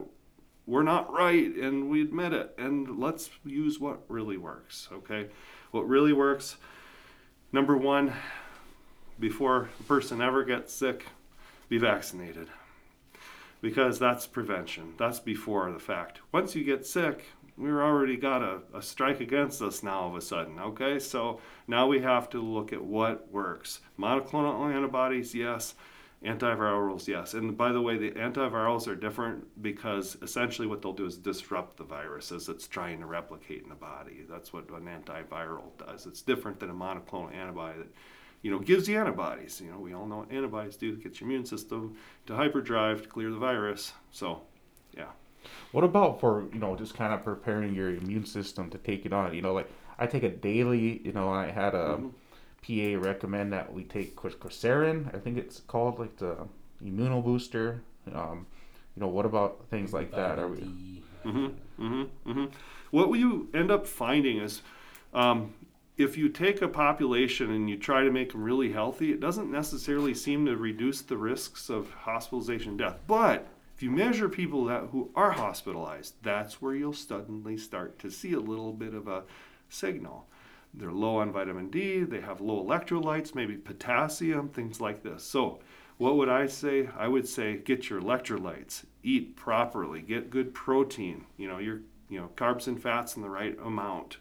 we're 0.68 0.84
not 0.84 1.12
right 1.12 1.52
and 1.56 1.90
we 1.90 2.02
admit 2.02 2.32
it. 2.34 2.54
And 2.58 3.00
let's 3.00 3.30
use 3.44 3.80
what 3.80 4.02
really 4.08 4.38
works 4.38 4.88
okay? 4.92 5.28
What 5.72 5.88
really 5.88 6.14
works 6.14 6.58
number 7.52 7.76
one 7.76 8.14
before 9.20 9.70
a 9.80 9.84
person 9.84 10.22
ever 10.22 10.44
gets 10.44 10.74
sick 10.74 11.06
be 11.70 11.78
vaccinated 11.78 12.48
because 13.62 13.98
that's 14.00 14.28
prevention 14.28 14.94
that's 14.98 15.20
before 15.20 15.72
the 15.72 15.80
fact 15.80 16.20
once 16.32 16.56
you 16.56 16.64
get 16.64 16.86
sick 16.86 17.26
we're 17.58 17.82
already 17.82 18.18
got 18.18 18.42
a, 18.42 18.60
a 18.74 18.82
strike 18.82 19.22
against 19.22 19.62
us 19.62 19.82
now 19.82 20.02
all 20.02 20.10
of 20.10 20.16
a 20.16 20.22
sudden. 20.22 20.60
Okay, 20.60 21.00
so 21.00 21.40
now 21.68 21.88
we 21.88 22.02
have 22.02 22.30
to 22.32 22.42
look 22.42 22.74
at 22.74 22.84
what 22.84 23.32
works. 23.32 23.80
Monoclonal 23.98 24.74
antibodies, 24.74 25.34
yes. 25.34 25.76
Antivirals, 26.24 27.08
yes. 27.08 27.34
And 27.34 27.56
by 27.56 27.72
the 27.72 27.82
way, 27.82 27.98
the 27.98 28.12
antivirals 28.12 28.88
are 28.88 28.96
different 28.96 29.62
because 29.62 30.18
essentially 30.22 30.68
what 30.68 30.82
they'll 30.82 30.94
do 30.94 31.06
is 31.06 31.18
disrupt 31.18 31.78
the 31.78 31.84
virus 31.84 32.32
as 32.32 32.50
it's 32.50 32.68
trying 32.68 33.00
to 33.00 33.06
replicate 33.06 33.64
in 33.64 33.70
the 33.70 33.76
body. 33.76 34.26
That's 34.28 34.52
what 34.52 34.70
an 34.70 34.88
antiviral 34.88 35.78
does. 35.78 36.08
It's 36.08 36.22
different 36.22 36.60
than 36.60 36.72
a 36.72 36.74
monoclonal 36.74 37.34
antibody 37.34 37.80
that, 37.80 37.94
you 38.46 38.52
know, 38.52 38.60
gives 38.60 38.88
you 38.88 39.00
antibodies. 39.00 39.60
You 39.60 39.72
know, 39.72 39.80
we 39.80 39.96
all 39.96 40.06
know 40.06 40.18
what 40.18 40.32
antibodies 40.32 40.76
do 40.76 40.96
to 40.96 41.02
get 41.02 41.20
your 41.20 41.28
immune 41.28 41.48
system 41.48 41.98
to 42.28 42.36
hyperdrive 42.36 43.02
to 43.02 43.10
clear 43.10 43.32
the 43.32 43.40
virus. 43.40 43.94
So, 44.12 44.44
yeah. 44.96 45.08
What 45.72 45.84
about 45.84 46.20
for 46.20 46.46
you 46.54 46.60
know 46.60 46.76
just 46.76 46.94
kind 46.94 47.12
of 47.12 47.24
preparing 47.24 47.74
your 47.74 47.90
immune 47.90 48.28
system 48.28 48.70
to 48.70 48.78
take 48.78 49.04
it 49.04 49.14
on? 49.14 49.34
You 49.34 49.42
know, 49.42 49.52
like 49.52 49.68
I 49.98 50.06
take 50.06 50.22
a 50.22 50.30
daily. 50.30 51.02
You 51.04 51.12
know, 51.12 51.28
I 51.28 51.50
had 51.50 51.74
a 51.74 52.00
PA 52.62 53.00
recommend 53.00 53.52
that 53.52 53.74
we 53.74 53.84
take 53.84 54.16
Cor- 54.16 54.30
quercetin. 54.30 55.14
I 55.16 55.18
think 55.18 55.40
it's 55.40 55.62
called 55.62 55.98
like 55.98 56.16
the 56.18 56.38
immuno 56.84 57.24
booster. 57.24 57.82
Um, 58.14 58.46
you 58.96 59.02
know, 59.02 59.08
what 59.08 59.26
about 59.26 59.66
things 59.72 59.92
like 59.92 60.12
that? 60.12 60.38
Are 60.38 60.50
we? 60.50 60.58
D, 60.58 61.04
hmm 61.24 61.48
mm-hmm, 61.80 62.04
mm-hmm. 62.30 62.46
What 62.92 63.08
you 63.18 63.50
end 63.56 63.72
up 63.72 63.88
finding 63.88 64.38
is, 64.38 64.62
um, 65.16 65.56
if 65.98 66.18
you 66.18 66.28
take 66.28 66.62
a 66.62 66.68
population 66.68 67.52
and 67.52 67.70
you 67.70 67.78
try 67.78 68.04
to 68.04 68.12
make 68.12 68.32
them 68.32 68.44
really 68.44 68.72
healthy, 68.72 69.12
it 69.12 69.20
doesn't 69.20 69.52
necessarily 69.52 70.14
seem 70.14 70.46
to 70.46 70.58
reduce 70.58 71.02
the 71.02 71.18
risks 71.18 71.70
of 71.70 71.90
hospitalization 71.92 72.72
and 72.72 72.80
death. 72.80 73.00
But 73.08 73.48
if 73.76 73.82
you 73.82 73.92
measure 73.92 74.30
people 74.30 74.66
that 74.66 74.90
who 74.92 75.10
are 75.16 75.32
hospitalized, 75.32 76.16
that's 76.22 76.62
where 76.62 76.76
you'll 76.76 76.94
suddenly 76.94 77.58
start 77.58 77.98
to 78.00 78.10
see 78.10 78.34
a 78.34 78.40
little 78.40 78.74
bit 78.74 78.94
of 78.94 79.08
a 79.08 79.24
signal. 79.70 80.28
They're 80.74 80.92
low 80.92 81.18
on 81.18 81.32
vitamin 81.32 81.70
D, 81.70 82.04
they 82.04 82.22
have 82.22 82.42
low 82.42 82.64
electrolytes, 82.64 83.34
maybe 83.34 83.56
potassium, 83.56 84.50
things 84.50 84.82
like 84.82 85.04
this. 85.04 85.24
So, 85.24 85.60
what 85.98 86.18
would 86.18 86.28
I 86.28 86.48
say? 86.48 86.90
I 86.98 87.08
would 87.08 87.26
say 87.26 87.58
get 87.58 87.90
your 87.90 88.02
electrolytes, 88.02 88.84
eat 89.02 89.38
properly, 89.38 90.02
get 90.02 90.30
good 90.30 90.54
protein, 90.54 91.26
you 91.38 91.48
know, 91.48 91.60
your 91.60 91.82
you 92.10 92.20
know, 92.20 92.30
carbs 92.36 92.68
and 92.68 92.82
fats 92.82 93.16
in 93.16 93.22
the 93.22 93.30
right 93.30 93.58
amount. 93.64 94.18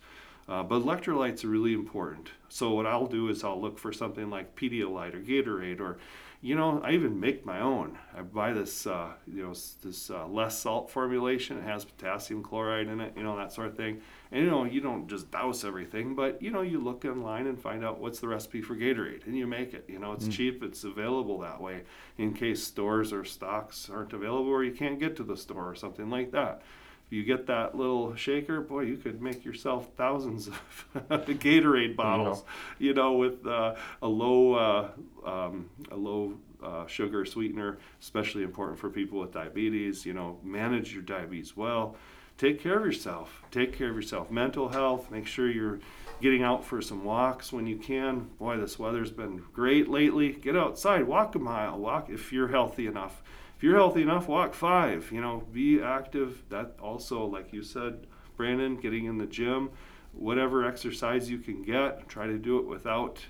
Uh, 0.49 0.63
but 0.63 0.83
electrolytes 0.83 1.45
are 1.45 1.49
really 1.49 1.73
important. 1.73 2.31
So 2.49 2.73
what 2.73 2.87
I'll 2.87 3.07
do 3.07 3.29
is 3.29 3.43
I'll 3.43 3.61
look 3.61 3.79
for 3.79 3.93
something 3.93 4.29
like 4.31 4.57
Pedialyte 4.57 5.15
or 5.15 5.21
Gatorade 5.21 5.81
or 5.81 5.99
you 6.45 6.55
know, 6.55 6.79
I 6.85 6.93
even 6.93 7.19
make 7.19 7.47
my 7.47 7.59
own. 7.61 7.97
I 8.15 8.21
buy 8.21 8.53
this, 8.53 8.87
uh, 8.87 9.15
you 9.27 9.43
know, 9.45 9.55
this 9.83 10.11
uh, 10.11 10.27
less 10.27 10.59
salt 10.59 10.91
formulation. 10.91 11.57
It 11.57 11.65
has 11.65 11.87
potassium 11.87 12.43
chloride 12.43 12.87
in 12.87 13.01
it, 13.01 13.15
you 13.17 13.23
know, 13.23 13.35
that 13.39 13.55
sort 13.55 13.69
of 13.69 13.79
thing. 13.79 14.03
And 14.31 14.45
you 14.45 14.51
know, 14.51 14.65
you 14.65 14.83
don't 14.83 15.09
just 15.09 15.31
douse 15.31 15.65
everything, 15.65 16.15
but 16.15 16.43
you 16.43 16.51
know, 16.51 16.61
you 16.61 16.81
look 16.81 17.07
online 17.07 17.47
and 17.47 17.59
find 17.59 17.83
out 17.83 17.99
what's 17.99 18.21
the 18.21 18.29
recipe 18.29 18.61
for 18.61 18.77
Gatorade, 18.77 19.25
and 19.25 19.35
you 19.35 19.47
make 19.47 19.73
it. 19.73 19.87
You 19.89 19.99
know, 19.99 20.13
it's 20.13 20.29
cheap, 20.29 20.63
it's 20.63 20.85
available 20.85 21.39
that 21.39 21.63
way, 21.63 21.85
in 22.19 22.35
case 22.35 22.63
stores 22.63 23.11
or 23.11 23.25
stocks 23.25 23.89
aren't 23.89 24.13
available, 24.13 24.51
or 24.51 24.63
you 24.63 24.73
can't 24.73 25.01
get 25.01 25.17
to 25.17 25.23
the 25.23 25.39
store 25.39 25.71
or 25.71 25.75
something 25.75 26.11
like 26.11 26.31
that. 26.33 26.61
If 27.07 27.13
you 27.13 27.25
get 27.25 27.47
that 27.47 27.77
little 27.77 28.15
shaker, 28.17 28.61
boy, 28.61 28.83
you 28.83 28.97
could 28.97 29.21
make 29.21 29.45
yourself 29.45 29.91
thousands 29.97 30.49
of 30.49 30.55
Gatorade 31.11 31.97
bottles 31.97 32.45
you 32.79 32.95
know, 32.95 33.13
with 33.15 33.47
uh, 33.47 33.75
a 34.03 34.09
low 34.09 34.55
uh, 34.55 34.89
um, 35.29 35.69
a 35.91 35.97
low 35.97 36.35
uh, 36.63 36.87
sugar 36.87 37.25
sweetener, 37.25 37.79
especially 38.01 38.43
important 38.43 38.79
for 38.79 38.89
people 38.89 39.21
with 39.21 39.33
diabetes. 39.33 40.07
You 40.07 40.15
know, 40.15 40.39
manage 40.43 40.95
your 40.95 41.03
diabetes 41.03 41.57
well. 41.57 41.97
Take 42.37 42.61
care 42.61 42.79
of 42.79 42.85
yourself. 42.85 43.43
Take 43.51 43.77
care 43.77 43.91
of 43.91 43.97
yourself. 43.97 44.31
Mental 44.31 44.69
health. 44.69 45.11
Make 45.11 45.27
sure 45.27 45.49
you're 45.49 45.79
getting 46.21 46.43
out 46.43 46.65
for 46.65 46.83
some 46.83 47.05
walks 47.05 47.53
when 47.53 47.67
you 47.67 47.77
can. 47.77 48.31
Boy, 48.39 48.57
this 48.57 48.79
weather's 48.79 49.11
been 49.11 49.43
great 49.53 49.89
lately. 49.89 50.33
Get 50.33 50.57
outside, 50.57 51.05
walk 51.05 51.35
a 51.35 51.39
mile. 51.39 51.79
Walk 51.79 52.11
if 52.11 52.33
you're 52.33 52.49
healthy 52.49 52.87
enough. 52.87 53.23
You're 53.65 53.77
healthy 53.77 54.03
enough, 54.03 54.29
walk 54.29 54.53
five. 54.53 55.11
You 55.11 55.23
know, 55.23 55.43
be 55.51 55.81
active. 55.81 56.43
That 56.51 56.75
also, 56.83 57.25
like 57.25 57.51
you 57.51 57.63
said, 57.63 58.07
Brandon, 58.37 58.77
getting 58.77 59.07
in 59.07 59.17
the 59.17 59.25
gym 59.25 59.71
whatever 60.13 60.67
exercise 60.67 61.31
you 61.31 61.39
can 61.39 61.63
get. 61.63 62.07
Try 62.07 62.27
to 62.27 62.37
do 62.37 62.59
it 62.59 62.67
without 62.67 63.25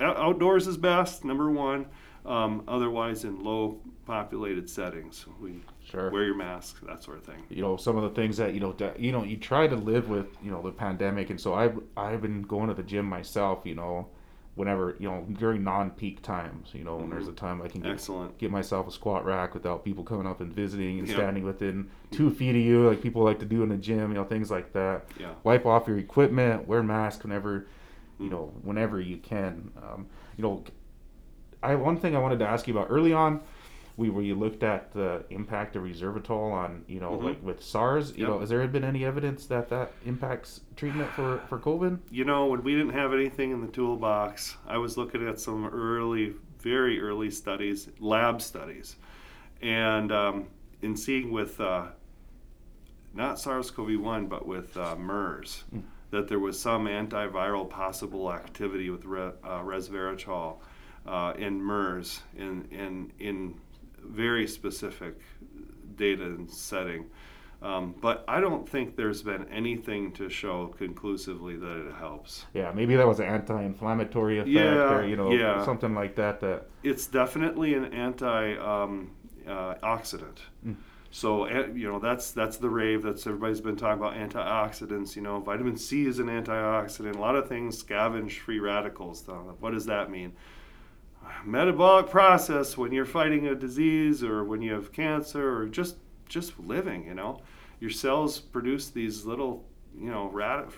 outdoors 0.00 0.68
is 0.68 0.76
best. 0.76 1.24
Number 1.24 1.50
one. 1.50 1.86
Um, 2.24 2.62
otherwise, 2.68 3.24
in 3.24 3.42
low 3.42 3.80
populated 4.06 4.70
settings, 4.70 5.26
we 5.40 5.60
Sure. 5.82 6.08
wear 6.10 6.24
your 6.24 6.36
mask, 6.36 6.80
that 6.86 7.02
sort 7.02 7.18
of 7.18 7.24
thing. 7.24 7.42
you 7.48 7.60
know 7.62 7.76
some 7.76 7.96
of 7.96 8.04
the 8.04 8.10
things 8.10 8.36
that 8.36 8.54
you 8.54 8.60
know 8.60 8.72
that, 8.74 9.00
you 9.00 9.10
know 9.10 9.24
you 9.24 9.36
try 9.38 9.66
to 9.66 9.74
live 9.74 10.08
with 10.08 10.28
you 10.40 10.52
know 10.52 10.62
the 10.62 10.70
pandemic 10.70 11.30
and 11.30 11.40
so 11.40 11.52
i've 11.54 11.80
i've 11.96 12.20
been 12.22 12.42
going 12.42 12.68
to 12.68 12.74
the 12.74 12.82
gym 12.82 13.06
myself 13.06 13.62
you 13.64 13.74
know 13.74 14.06
whenever 14.56 14.96
you 14.98 15.08
know 15.08 15.24
during 15.38 15.62
non-peak 15.62 16.22
times 16.22 16.70
you 16.72 16.82
know 16.84 16.96
when 16.96 17.08
there's 17.10 17.28
a 17.28 17.32
time 17.32 17.62
i 17.62 17.68
can 17.68 17.80
get, 17.80 17.92
Excellent. 17.92 18.36
get 18.38 18.50
myself 18.50 18.88
a 18.88 18.90
squat 18.90 19.24
rack 19.24 19.54
without 19.54 19.84
people 19.84 20.02
coming 20.04 20.26
up 20.26 20.40
and 20.40 20.52
visiting 20.52 20.98
and 20.98 21.08
Yeah. 21.08 21.14
standing 21.14 21.44
within 21.44 21.88
two 22.10 22.30
feet 22.30 22.50
of 22.56 22.62
you 22.62 22.88
like 22.88 23.00
people 23.00 23.22
like 23.22 23.38
to 23.38 23.46
do 23.46 23.62
in 23.62 23.68
the 23.68 23.76
gym 23.76 24.10
you 24.10 24.14
know 24.14 24.24
things 24.24 24.50
like 24.50 24.72
that 24.72 25.06
Yeah. 25.18 25.34
wipe 25.44 25.64
off 25.66 25.86
your 25.86 25.98
equipment 25.98 26.66
wear 26.66 26.82
mask 26.82 27.22
whenever 27.22 27.66
you 28.18 28.26
Mm. 28.26 28.30
know 28.32 28.52
whenever 28.62 29.00
you 29.00 29.16
can 29.18 29.70
um, 29.82 30.06
you 30.36 30.42
know 30.42 30.64
i 31.62 31.74
one 31.74 31.96
thing 31.96 32.16
i 32.16 32.18
wanted 32.18 32.38
to 32.40 32.46
ask 32.46 32.66
you 32.66 32.76
about 32.76 32.88
early 32.90 33.12
on 33.12 33.40
we 34.00 34.08
where 34.08 34.24
you 34.24 34.34
looked 34.34 34.62
at 34.62 34.90
the 34.92 35.22
impact 35.28 35.76
of 35.76 35.82
resveratrol 35.82 36.50
on 36.52 36.84
you 36.88 36.98
know 36.98 37.10
Mhm. 37.12 37.22
like 37.24 37.42
with 37.42 37.62
SARS. 37.62 38.16
You 38.16 38.22
Yep. 38.24 38.28
know, 38.28 38.38
has 38.40 38.48
there 38.48 38.66
been 38.66 38.82
any 38.82 39.04
evidence 39.04 39.46
that 39.46 39.68
that 39.68 39.92
impacts 40.06 40.62
treatment 40.74 41.10
for 41.10 41.38
for 41.48 41.58
COVID? 41.58 41.98
You 42.10 42.24
know, 42.24 42.46
when 42.46 42.62
we 42.64 42.72
didn't 42.74 42.94
have 42.94 43.12
anything 43.12 43.50
in 43.50 43.60
the 43.60 43.68
toolbox, 43.68 44.56
I 44.66 44.78
was 44.78 44.96
looking 44.96 45.28
at 45.28 45.38
some 45.38 45.66
early, 45.66 46.34
very 46.60 46.98
early 47.00 47.30
studies, 47.30 47.90
lab 48.00 48.40
studies, 48.40 48.96
and 49.60 50.10
um, 50.10 50.46
in 50.80 50.96
seeing 50.96 51.30
with 51.30 51.60
uh, 51.60 51.88
not 53.12 53.38
SARS-CoV-1, 53.38 54.28
but 54.28 54.46
with 54.46 54.76
uh, 54.76 54.96
MERS, 54.96 55.64
that 56.10 56.28
there 56.28 56.38
was 56.38 56.58
some 56.58 56.86
antiviral 56.86 57.68
possible 57.68 58.32
activity 58.32 58.88
with 58.88 59.04
re- 59.04 59.32
uh, 59.44 59.60
resveratrol 59.62 60.56
uh, 61.06 61.34
in 61.36 61.62
MERS 61.62 62.22
in 62.36 62.64
in 62.70 63.12
in 63.18 63.54
very 64.04 64.46
specific 64.46 65.20
data 65.96 66.24
and 66.24 66.50
setting. 66.50 67.06
Um, 67.62 67.94
but 68.00 68.24
I 68.26 68.40
don't 68.40 68.66
think 68.66 68.96
there's 68.96 69.22
been 69.22 69.46
anything 69.50 70.12
to 70.12 70.30
show 70.30 70.68
conclusively 70.78 71.56
that 71.56 71.88
it 71.88 71.94
helps. 71.94 72.46
Yeah, 72.54 72.72
maybe 72.74 72.96
that 72.96 73.06
was 73.06 73.20
an 73.20 73.26
anti-inflammatory 73.26 74.38
effect, 74.38 74.48
Yeah, 74.48 74.94
or 74.94 75.06
you 75.06 75.16
know, 75.16 75.30
yeah. 75.32 75.62
something 75.64 75.94
like 75.94 76.16
that. 76.16 76.40
That 76.40 76.68
It's 76.82 77.06
definitely 77.06 77.74
an 77.74 77.92
anti 77.92 78.56
um, 78.56 79.10
uh, 79.46 79.74
oxidant. 79.82 80.38
So 81.10 81.44
eh, 81.44 81.66
you 81.74 81.88
know 81.90 81.98
that's 81.98 82.30
that's 82.30 82.56
the 82.56 82.70
rave. 82.70 83.02
That's 83.02 83.26
everybody's 83.26 83.60
been 83.60 83.76
talking 83.76 84.00
about 84.00 84.14
antioxidants. 84.14 85.16
You 85.16 85.22
know, 85.22 85.40
vitamin 85.40 85.76
C 85.76 86.06
is 86.06 86.18
an 86.18 86.28
antioxidant. 86.28 87.16
A 87.16 87.18
lot 87.18 87.34
of 87.36 87.48
things 87.48 87.82
scavenge 87.82 88.38
free 88.38 88.60
radicals. 88.60 89.22
Though. 89.22 89.56
What 89.60 89.72
does 89.72 89.86
that 89.86 90.10
mean? 90.10 90.32
Metabolic 91.44 92.08
process 92.10 92.76
when 92.76 92.92
you're 92.92 93.04
fighting 93.06 93.46
a 93.46 93.54
disease 93.54 94.22
or 94.22 94.44
when 94.44 94.62
you 94.62 94.72
have 94.72 94.92
cancer 94.92 95.56
or 95.56 95.66
just 95.66 95.96
just 96.28 96.58
living. 96.60 97.06
You 97.06 97.14
know, 97.14 97.40
your 97.80 97.90
cells 97.90 98.38
produce 98.40 98.88
these 98.90 99.24
little 99.24 99.64
you 99.98 100.10
know 100.10 100.28
rad. 100.32 100.68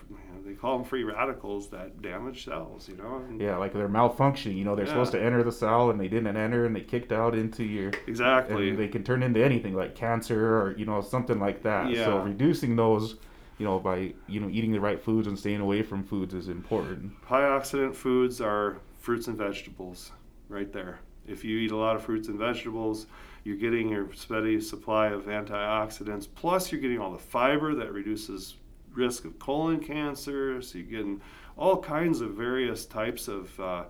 They 0.45 0.55
call 0.55 0.79
them 0.79 0.85
free 0.87 1.05
radicals 1.05 1.69
that 1.71 2.03
damage 2.03 2.45
cells. 2.45 2.89
You 2.89 2.97
know. 2.97 3.23
And- 3.29 3.41
yeah, 3.41 3.57
like 3.57 3.73
they're 3.73 3.89
malfunctioning. 3.89 4.57
You 4.57 4.65
know, 4.65 4.75
they're 4.75 4.87
Yeah. 4.87 4.93
supposed 4.93 5.13
to 5.13 5.23
enter 5.23 5.43
the 5.43 5.53
cell 5.53 5.91
and 5.91 6.01
they 6.01 6.09
didn't 6.09 6.37
enter, 6.37 6.65
and 6.65 6.75
they 6.75 6.81
kicked 6.81 7.13
out 7.13 7.35
into 7.35 7.63
your. 7.65 7.93
Exactly. 8.07 8.71
And 8.71 8.79
they 8.79 8.89
can 8.89 9.05
turn 9.05 9.23
into 9.23 9.45
anything 9.45 9.75
like 9.75 9.95
cancer 9.95 10.57
or 10.59 10.75
you 10.77 10.87
know 10.87 11.01
something 11.01 11.39
like 11.39 11.63
that. 11.63 11.91
Yeah. 11.91 12.07
So 12.07 12.19
reducing 12.23 12.75
those, 12.77 13.17
you 13.59 13.67
know, 13.67 13.79
by 13.79 14.15
you 14.27 14.41
know 14.41 14.49
eating 14.51 14.73
the 14.73 14.81
right 14.81 15.01
foods 15.01 15.27
and 15.29 15.39
staying 15.39 15.61
away 15.61 15.83
from 15.83 16.03
foods 16.03 16.35
is 16.35 16.49
important. 16.49 17.13
High 17.25 17.43
oxidant 17.43 17.95
foods 17.95 18.41
are 18.41 18.79
fruits 18.99 19.29
and 19.29 19.37
vegetables, 19.37 20.13
right 20.53 20.73
there. 20.73 21.01
If 21.27 21.45
you 21.45 21.59
eat 21.59 21.71
a 21.71 21.77
lot 21.77 21.97
of 21.97 22.05
fruits 22.05 22.29
and 22.29 22.39
vegetables, 22.39 23.07
you're 23.45 23.57
getting 23.57 23.89
your 23.89 24.13
steady 24.13 24.61
supply 24.61 25.09
of 25.09 25.27
antioxidants, 25.27 26.29
plus 26.33 26.71
you're 26.71 26.81
getting 26.81 26.99
all 26.99 27.13
the 27.13 27.19
fiber 27.19 27.75
that 27.75 27.93
reduces 27.93 28.57
risk 28.95 29.25
of 29.25 29.39
colon 29.39 29.81
cancer. 29.81 30.61
So 30.63 30.79
you're 30.79 30.87
getting 30.87 31.21
all 31.57 31.77
kinds 31.77 32.21
of 32.21 32.33
various 32.33 32.87
types 32.87 33.29
of 33.29 33.59
uh, 33.61 33.85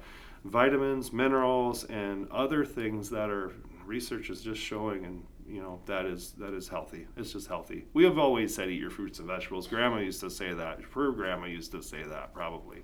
vitamins, 0.44 1.12
minerals, 1.12 1.85
and 1.85 2.31
other 2.31 2.64
things 2.64 3.11
that 3.11 3.31
are 3.31 3.53
research 3.85 4.31
is 4.31 4.40
just 4.40 4.61
showing 4.61 5.05
and 5.05 5.25
you 5.44 5.61
know 5.61 5.81
that 5.87 6.07
is 6.07 6.33
that 6.38 6.55
is 6.55 6.68
healthy. 6.68 7.07
It's 7.16 7.33
just 7.33 7.48
healthy. 7.48 7.85
We 7.92 8.05
have 8.05 8.18
always 8.18 8.55
said 8.55 8.70
eat 8.70 8.81
your 8.81 8.90
fruits 8.90 9.18
and 9.18 9.29
vegetables. 9.29 9.66
Grandma 9.66 9.98
used 9.98 10.20
to 10.20 10.31
say 10.31 10.55
that. 10.55 10.81
Her 10.94 11.11
grandma 11.11 11.46
used 11.46 11.72
to 11.72 11.83
say 11.83 12.03
that 12.05 12.33
probably. 12.33 12.83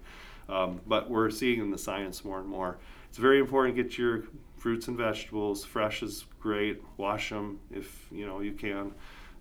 Um, 0.49 0.81
but 0.87 1.09
we're 1.11 1.31
seeing 1.31 1.61
in 1.61 1.71
the 1.71 1.79
science 1.79 2.25
more 2.25 2.41
and 2.41 2.49
more 2.49 2.79
it's 3.09 3.19
very 3.19 3.39
important 3.39 3.77
to 3.77 3.83
get 3.83 3.99
your 3.99 4.25
fruits 4.57 4.89
and 4.89 4.97
vegetables 4.97 5.65
fresh 5.65 6.03
is 6.03 6.25
great 6.41 6.83
wash 6.97 7.31
them 7.31 7.61
if 7.71 8.07
you 8.11 8.27
know 8.27 8.41
you 8.41 8.53
can 8.53 8.93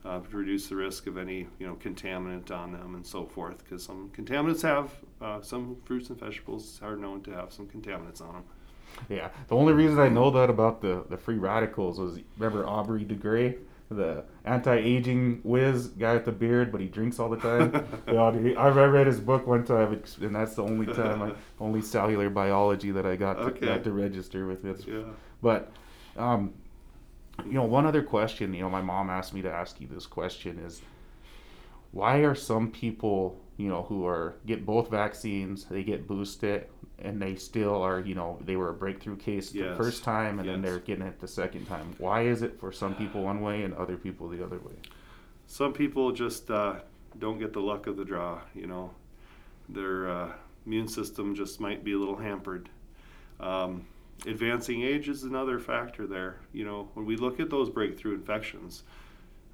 uh, 0.07 0.19
to 0.19 0.37
reduce 0.37 0.67
the 0.67 0.75
risk 0.75 1.07
of 1.07 1.17
any 1.17 1.47
you 1.59 1.67
know 1.67 1.75
contaminant 1.75 2.51
on 2.51 2.71
them 2.71 2.95
and 2.95 3.05
so 3.05 3.25
forth. 3.25 3.63
Because 3.63 3.83
some 3.83 4.09
contaminants 4.15 4.61
have 4.61 4.91
uh, 5.21 5.41
some 5.41 5.77
fruits 5.85 6.09
and 6.09 6.19
vegetables 6.19 6.79
are 6.81 6.95
known 6.95 7.21
to 7.23 7.31
have 7.31 7.51
some 7.51 7.67
contaminants 7.67 8.21
on 8.21 8.33
them. 8.33 8.43
Yeah, 9.09 9.29
the 9.47 9.55
only 9.55 9.73
reason 9.73 9.99
I 9.99 10.09
know 10.09 10.31
that 10.31 10.49
about 10.49 10.81
the, 10.81 11.03
the 11.09 11.17
free 11.17 11.37
radicals 11.37 11.99
was 11.99 12.19
remember 12.37 12.65
Aubrey 12.65 13.03
de 13.03 13.15
Grey, 13.15 13.57
the 13.89 14.23
anti-aging 14.43 15.39
whiz 15.43 15.87
guy 15.87 16.13
with 16.15 16.25
the 16.25 16.31
beard, 16.31 16.71
but 16.71 16.81
he 16.81 16.87
drinks 16.87 17.19
all 17.19 17.29
the 17.29 17.37
time. 17.37 17.85
yeah, 18.07 18.21
I 18.23 18.67
I 18.67 18.85
read 18.85 19.07
his 19.07 19.19
book 19.19 19.47
one 19.47 19.63
time, 19.63 20.01
and 20.21 20.35
that's 20.35 20.55
the 20.55 20.63
only 20.63 20.85
time, 20.93 21.21
I, 21.21 21.31
only 21.59 21.81
cellular 21.81 22.29
biology 22.29 22.91
that 22.91 23.05
I 23.05 23.15
got 23.15 23.35
to, 23.35 23.41
Okay. 23.43 23.65
got 23.65 23.83
to 23.85 23.91
register 23.91 24.45
with 24.45 24.65
it. 24.65 24.85
Yeah. 24.85 25.03
But, 25.41 25.71
um, 26.17 26.53
you 27.45 27.53
know, 27.53 27.63
one 27.63 27.85
other 27.85 28.03
question, 28.03 28.53
you 28.53 28.61
know, 28.61 28.69
my 28.69 28.81
mom 28.81 29.09
asked 29.09 29.33
me 29.33 29.41
to 29.43 29.51
ask 29.51 29.79
you 29.79 29.87
this 29.87 30.05
question 30.05 30.59
is, 30.59 30.81
why 31.91 32.17
are 32.17 32.35
some 32.35 32.69
people, 32.71 33.39
you 33.57 33.69
know, 33.69 33.83
who 33.83 34.05
are 34.05 34.35
get 34.45 34.65
both 34.65 34.89
vaccines, 34.89 35.65
they 35.65 35.83
get 35.83 36.07
boosted, 36.07 36.67
and 36.99 37.21
they 37.21 37.35
still 37.35 37.81
are, 37.81 37.99
you 37.99 38.15
know, 38.15 38.39
they 38.45 38.55
were 38.55 38.69
a 38.69 38.73
breakthrough 38.73 39.17
case 39.17 39.51
the 39.51 39.75
first 39.75 40.03
time, 40.03 40.39
and 40.39 40.47
then 40.47 40.61
they're 40.61 40.79
getting 40.79 41.05
it 41.05 41.19
the 41.19 41.27
second 41.27 41.65
time. 41.65 41.95
Why 41.97 42.21
is 42.21 42.41
it 42.41 42.59
for 42.59 42.71
some 42.71 42.95
people 42.95 43.23
one 43.23 43.41
way 43.41 43.63
and 43.63 43.73
other 43.73 43.97
people 43.97 44.27
the 44.29 44.43
other 44.43 44.59
way? 44.59 44.75
some 45.47 45.73
people 45.73 46.11
just 46.11 46.51
uh, 46.51 46.75
don't 47.17 47.39
get 47.39 47.53
the 47.53 47.59
luck 47.59 47.87
of 47.87 47.97
the 47.97 48.05
draw. 48.05 48.41
You 48.53 48.67
know, 48.67 48.91
their 49.69 50.09
uh, 50.09 50.31
immune 50.65 50.87
system 50.87 51.33
just 51.33 51.59
might 51.59 51.83
be 51.83 51.93
a 51.93 51.97
little 51.97 52.17
hampered. 52.17 52.69
Um, 53.39 53.85
advancing 54.25 54.83
age 54.83 55.09
is 55.09 55.23
another 55.23 55.59
factor 55.59 56.05
there. 56.05 56.39
You 56.53 56.65
know, 56.65 56.89
when 56.93 57.05
we 57.05 57.15
look 57.15 57.39
at 57.39 57.49
those 57.49 57.69
breakthrough 57.69 58.15
infections, 58.15 58.83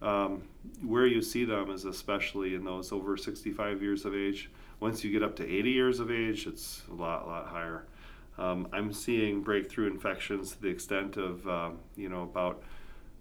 um, 0.03 0.43
where 0.85 1.07
you 1.07 1.21
see 1.21 1.45
them 1.45 1.71
is 1.71 1.85
especially 1.85 2.55
in 2.55 2.63
those 2.63 2.91
over 2.91 3.17
65 3.17 3.81
years 3.81 4.05
of 4.05 4.13
age. 4.13 4.51
Once 4.79 5.03
you 5.03 5.11
get 5.11 5.23
up 5.23 5.35
to 5.37 5.43
80 5.43 5.71
years 5.71 5.99
of 5.99 6.11
age, 6.11 6.45
it's 6.45 6.83
a 6.91 6.93
lot, 6.93 7.25
lot 7.27 7.47
higher. 7.47 7.85
Um, 8.37 8.67
I'm 8.73 8.91
seeing 8.91 9.41
breakthrough 9.41 9.87
infections 9.87 10.51
to 10.51 10.61
the 10.61 10.67
extent 10.67 11.17
of, 11.17 11.47
um, 11.47 11.79
you 11.95 12.09
know, 12.09 12.23
about 12.23 12.63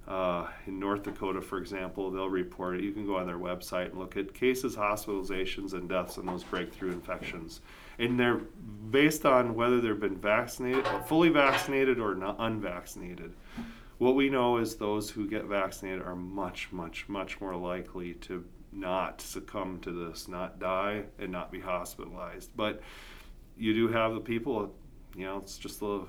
uh, 0.08 0.48
in 0.66 0.80
North 0.80 1.04
Dakota, 1.04 1.40
for 1.40 1.58
example, 1.58 2.10
they'll 2.10 2.28
report 2.28 2.76
it. 2.76 2.82
You 2.82 2.92
can 2.92 3.06
go 3.06 3.16
on 3.16 3.26
their 3.26 3.38
website 3.38 3.90
and 3.90 3.98
look 3.98 4.16
at 4.16 4.34
cases, 4.34 4.74
hospitalizations, 4.74 5.74
and 5.74 5.88
deaths 5.88 6.16
in 6.16 6.26
those 6.26 6.42
breakthrough 6.42 6.90
infections. 6.90 7.60
And 8.00 8.18
they're 8.18 8.40
based 8.90 9.24
on 9.24 9.54
whether 9.54 9.80
they've 9.80 9.98
been 9.98 10.16
vaccinated, 10.16 10.84
fully 11.06 11.28
vaccinated, 11.28 12.00
or 12.00 12.16
not 12.16 12.36
unvaccinated. 12.40 13.32
What 14.02 14.16
we 14.16 14.30
know 14.30 14.56
is 14.56 14.74
those 14.74 15.10
who 15.10 15.28
get 15.28 15.44
vaccinated 15.44 16.02
are 16.02 16.16
much, 16.16 16.72
much, 16.72 17.08
much 17.08 17.40
more 17.40 17.54
likely 17.54 18.14
to 18.14 18.44
not 18.72 19.20
succumb 19.20 19.78
to 19.82 19.92
this, 19.92 20.26
not 20.26 20.58
die, 20.58 21.04
and 21.20 21.30
not 21.30 21.52
be 21.52 21.60
hospitalized. 21.60 22.50
But 22.56 22.82
you 23.56 23.72
do 23.72 23.86
have 23.86 24.14
the 24.14 24.20
people, 24.20 24.74
you 25.14 25.24
know, 25.24 25.36
it's 25.36 25.56
just 25.56 25.78
the, 25.78 26.04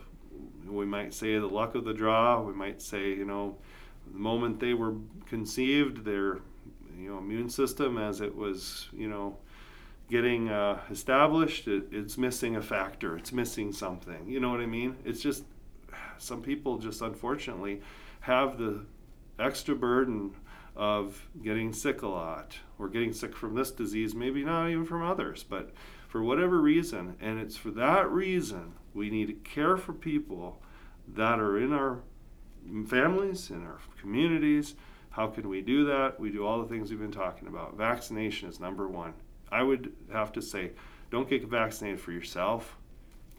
we 0.68 0.88
might 0.88 1.14
say 1.14 1.38
the 1.38 1.46
luck 1.46 1.76
of 1.76 1.86
the 1.86 1.94
draw. 1.94 2.42
We 2.42 2.54
might 2.54 2.82
say, 2.82 3.10
you 3.10 3.26
know, 3.26 3.58
the 4.12 4.18
moment 4.18 4.60
they 4.60 4.74
were 4.74 4.96
conceived, 5.28 6.04
their, 6.04 6.40
you 6.98 7.10
know, 7.10 7.20
immune 7.20 7.48
system 7.48 8.00
as 8.00 8.22
it 8.22 8.36
was, 8.36 8.88
you 8.92 9.08
know, 9.08 9.38
getting 10.10 10.50
uh, 10.50 10.80
established, 10.90 11.68
it, 11.68 11.90
it's 11.92 12.18
missing 12.18 12.56
a 12.56 12.62
factor. 12.64 13.16
It's 13.18 13.32
missing 13.32 13.72
something. 13.72 14.28
You 14.28 14.40
know 14.40 14.50
what 14.50 14.62
I 14.62 14.66
mean? 14.66 14.96
It's 15.06 15.22
just 15.22 15.44
some 16.18 16.42
people 16.42 16.78
just 16.78 17.02
unfortunately 17.02 17.82
have 18.22 18.58
the 18.58 18.86
extra 19.40 19.76
burden 19.76 20.32
of 20.76 21.28
getting 21.44 21.72
sick 21.72 22.02
a 22.02 22.08
lot 22.08 22.58
or 22.80 22.90
getting 22.90 23.14
sick 23.14 23.36
from 23.36 23.56
this 23.56 23.72
disease, 23.72 24.16
maybe 24.16 24.44
not 24.44 24.70
even 24.70 24.86
from 24.86 25.04
others, 25.04 25.44
but 25.44 25.72
for 26.08 26.24
whatever 26.24 26.60
reason. 26.60 27.16
And 27.20 27.40
it's 27.40 27.58
for 27.58 27.72
that 27.72 28.10
reason 28.10 28.74
we 28.94 29.10
need 29.10 29.28
to 29.28 29.34
care 29.34 29.78
for 29.78 29.94
people 29.94 30.62
that 31.08 31.40
are 31.40 31.58
in 31.58 31.74
our 31.74 32.00
families, 32.88 33.50
in 33.50 33.64
our 33.64 33.80
communities. 34.00 34.76
How 35.12 35.28
can 35.28 35.48
we 35.48 35.62
do 35.62 35.86
that? 35.86 36.20
We 36.20 36.32
do 36.32 36.46
all 36.46 36.62
the 36.62 36.68
things 36.68 36.90
we've 36.90 37.00
been 37.00 37.12
talking 37.12 37.48
about. 37.48 37.78
Vaccination 37.78 38.50
is 38.50 38.60
number 38.60 38.88
one. 38.88 39.14
I 39.52 39.62
would 39.62 39.94
have 40.12 40.32
to 40.34 40.42
say, 40.42 40.72
don't 41.12 41.30
get 41.30 41.48
vaccinated 41.48 42.00
for 42.00 42.12
yourself, 42.12 42.78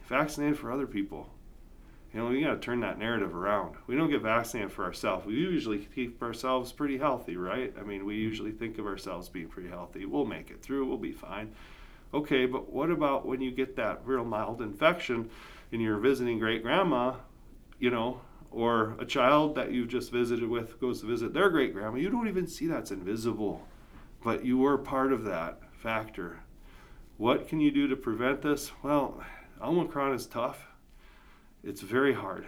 vaccinate 0.09 0.57
for 0.57 0.71
other 0.71 0.87
people. 0.87 1.29
You 2.15 2.21
know, 2.21 2.29
we 2.29 2.43
got 2.43 2.55
to 2.55 2.61
turn 2.61 2.79
that 2.81 2.97
narrative 2.97 3.35
around. 3.35 3.75
We 3.89 3.97
don't 3.97 4.09
get 4.09 4.23
vaccinated 4.23 4.71
for 4.71 4.85
ourselves. 4.85 5.27
We 5.27 5.35
usually 5.35 5.79
keep 5.79 6.23
ourselves 6.23 6.71
pretty 6.71 6.97
healthy, 6.97 7.37
right? 7.37 7.75
I 7.77 7.83
mean, 7.83 8.07
we 8.07 8.15
mm-hmm. 8.15 8.23
usually 8.23 8.53
think 8.53 8.79
of 8.79 8.87
ourselves 8.87 9.29
being 9.29 9.49
pretty 9.49 9.69
healthy. 9.69 10.05
We'll 10.07 10.25
make 10.25 10.51
it 10.51 10.63
through, 10.63 10.87
we'll 10.87 10.97
be 10.97 11.11
fine. 11.11 11.53
Okay, 12.15 12.47
but 12.47 12.73
what 12.73 12.93
about 12.93 13.27
when 13.27 13.41
you 13.41 13.51
get 13.51 13.75
that 13.75 14.03
real 14.05 14.25
mild 14.25 14.63
infection 14.63 15.29
and 15.73 15.83
you're 15.83 15.99
visiting 15.99 16.39
great 16.39 16.63
grandma, 16.63 17.15
you 17.81 17.91
know, 17.91 18.21
or 18.53 18.95
a 19.01 19.05
child 19.05 19.57
that 19.57 19.73
you've 19.73 19.89
just 19.89 20.13
visited 20.13 20.49
with 20.49 20.81
goes 20.81 21.01
to 21.01 21.07
visit 21.07 21.35
their 21.35 21.51
great 21.51 21.75
grandma? 21.75 21.97
You 21.97 22.11
don't 22.11 22.29
even 22.29 22.47
see 22.47 22.69
that's 22.69 22.93
invisible, 22.93 23.67
but 24.23 24.45
you 24.45 24.57
were 24.57 24.79
part 24.79 25.13
of 25.13 25.25
that 25.25 25.59
factor. 25.73 26.39
What 27.17 27.49
can 27.49 27.59
you 27.59 27.73
do 27.73 27.89
to 27.89 27.97
prevent 27.97 28.41
this? 28.41 28.71
Well, 28.85 29.25
Omicron 29.61 30.15
is 30.15 30.27
tough. 30.27 30.69
It's 31.67 31.81
very 31.81 32.13
hard. 32.13 32.45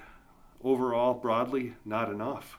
Overall, 0.63 1.15
broadly, 1.15 1.75
not 1.87 2.11
enough. 2.11 2.59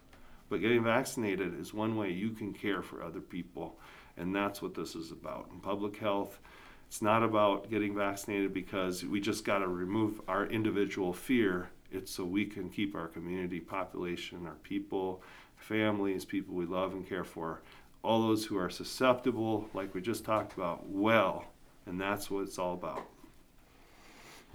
But 0.50 0.62
getting 0.62 0.84
vaccinated 0.84 1.60
is 1.60 1.72
one 1.72 1.96
way 1.96 2.10
you 2.10 2.32
can 2.32 2.52
care 2.52 2.82
for 2.82 3.04
other 3.04 3.20
people. 3.20 3.78
And 4.18 4.36
that's 4.36 4.60
what 4.60 4.74
this 4.74 4.96
is 4.96 5.12
about. 5.12 5.50
In 5.54 5.60
public 5.60 5.98
health, 5.98 6.40
it's 6.88 7.00
not 7.00 7.22
about 7.22 7.70
getting 7.70 7.96
vaccinated 7.96 8.56
because 8.56 9.06
we 9.06 9.20
just 9.20 9.46
got 9.46 9.60
to 9.60 9.68
remove 9.68 10.20
our 10.28 10.48
individual 10.48 11.14
fear. 11.14 11.70
It's 11.92 12.12
so 12.12 12.26
we 12.26 12.46
can 12.46 12.72
keep 12.72 12.96
our 12.96 13.08
community 13.08 13.60
population, 13.60 14.48
our 14.48 14.58
people, 14.64 15.22
families, 15.58 16.26
people 16.26 16.56
we 16.56 16.66
love 16.66 16.94
and 16.94 17.08
care 17.08 17.24
for, 17.24 17.62
all 18.02 18.24
those 18.24 18.46
who 18.46 18.58
are 18.58 18.72
susceptible, 18.72 19.70
like 19.76 19.94
we 19.94 20.02
just 20.02 20.26
talked 20.26 20.54
about, 20.54 20.90
well. 20.90 21.46
And 21.86 22.02
that's 22.02 22.32
what 22.32 22.46
it's 22.46 22.58
all 22.58 22.74
about. 22.74 23.06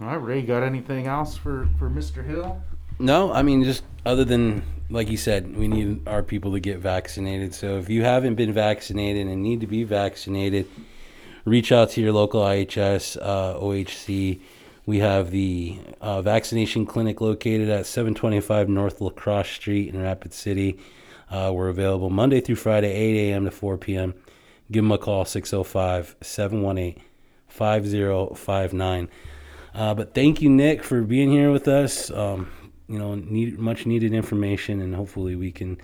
All 0.01 0.07
right, 0.07 0.15
Ray, 0.15 0.41
got 0.41 0.63
anything 0.63 1.07
else 1.07 1.37
for, 1.37 1.67
for 1.77 1.89
Mr. 1.89 2.25
Hill? 2.25 2.61
No, 2.99 3.31
I 3.31 3.41
mean 3.41 3.63
just 3.63 3.83
other 4.05 4.25
than 4.25 4.63
like 4.89 5.09
you 5.09 5.17
said, 5.17 5.55
we 5.57 5.67
need 5.67 6.07
our 6.07 6.21
people 6.21 6.51
to 6.51 6.59
get 6.59 6.77
vaccinated. 6.77 7.53
So 7.53 7.77
if 7.77 7.89
you 7.89 8.03
haven't 8.03 8.35
been 8.35 8.53
vaccinated 8.53 9.27
and 9.27 9.41
need 9.41 9.61
to 9.61 9.67
be 9.67 9.83
vaccinated, 9.83 10.67
reach 11.45 11.71
out 11.71 11.89
to 11.91 12.01
your 12.01 12.13
local 12.13 12.41
IHS, 12.41 13.17
uh, 13.19 13.55
OHC. 13.59 14.39
We 14.85 14.99
have 14.99 15.31
the 15.31 15.79
uh, 16.01 16.21
vaccination 16.21 16.85
clinic 16.85 17.21
located 17.21 17.69
at 17.69 17.85
725 17.85 18.69
North 18.69 19.01
Lacrosse 19.01 19.49
Street 19.49 19.93
in 19.93 20.01
Rapid 20.01 20.33
City. 20.33 20.77
Uh, 21.31 21.51
we're 21.53 21.69
available 21.69 22.09
Monday 22.09 22.41
through 22.41 22.55
Friday, 22.57 22.91
8 22.91 23.31
a.m. 23.31 23.45
to 23.45 23.51
4 23.51 23.77
p.m. 23.77 24.13
Give 24.71 24.83
them 24.83 24.91
a 24.91 24.97
call, 24.97 25.25
605 25.25 26.17
718 26.21 27.01
5059. 27.47 29.09
Uh, 29.73 29.93
but 29.93 30.13
thank 30.13 30.41
you, 30.41 30.49
Nick, 30.49 30.83
for 30.83 31.01
being 31.01 31.31
here 31.31 31.51
with 31.51 31.67
us. 31.67 32.11
Um, 32.11 32.51
you 32.87 32.99
know, 32.99 33.15
need 33.15 33.57
much 33.57 33.85
needed 33.85 34.13
information, 34.13 34.81
and 34.81 34.93
hopefully 34.93 35.35
we 35.35 35.51
can 35.51 35.79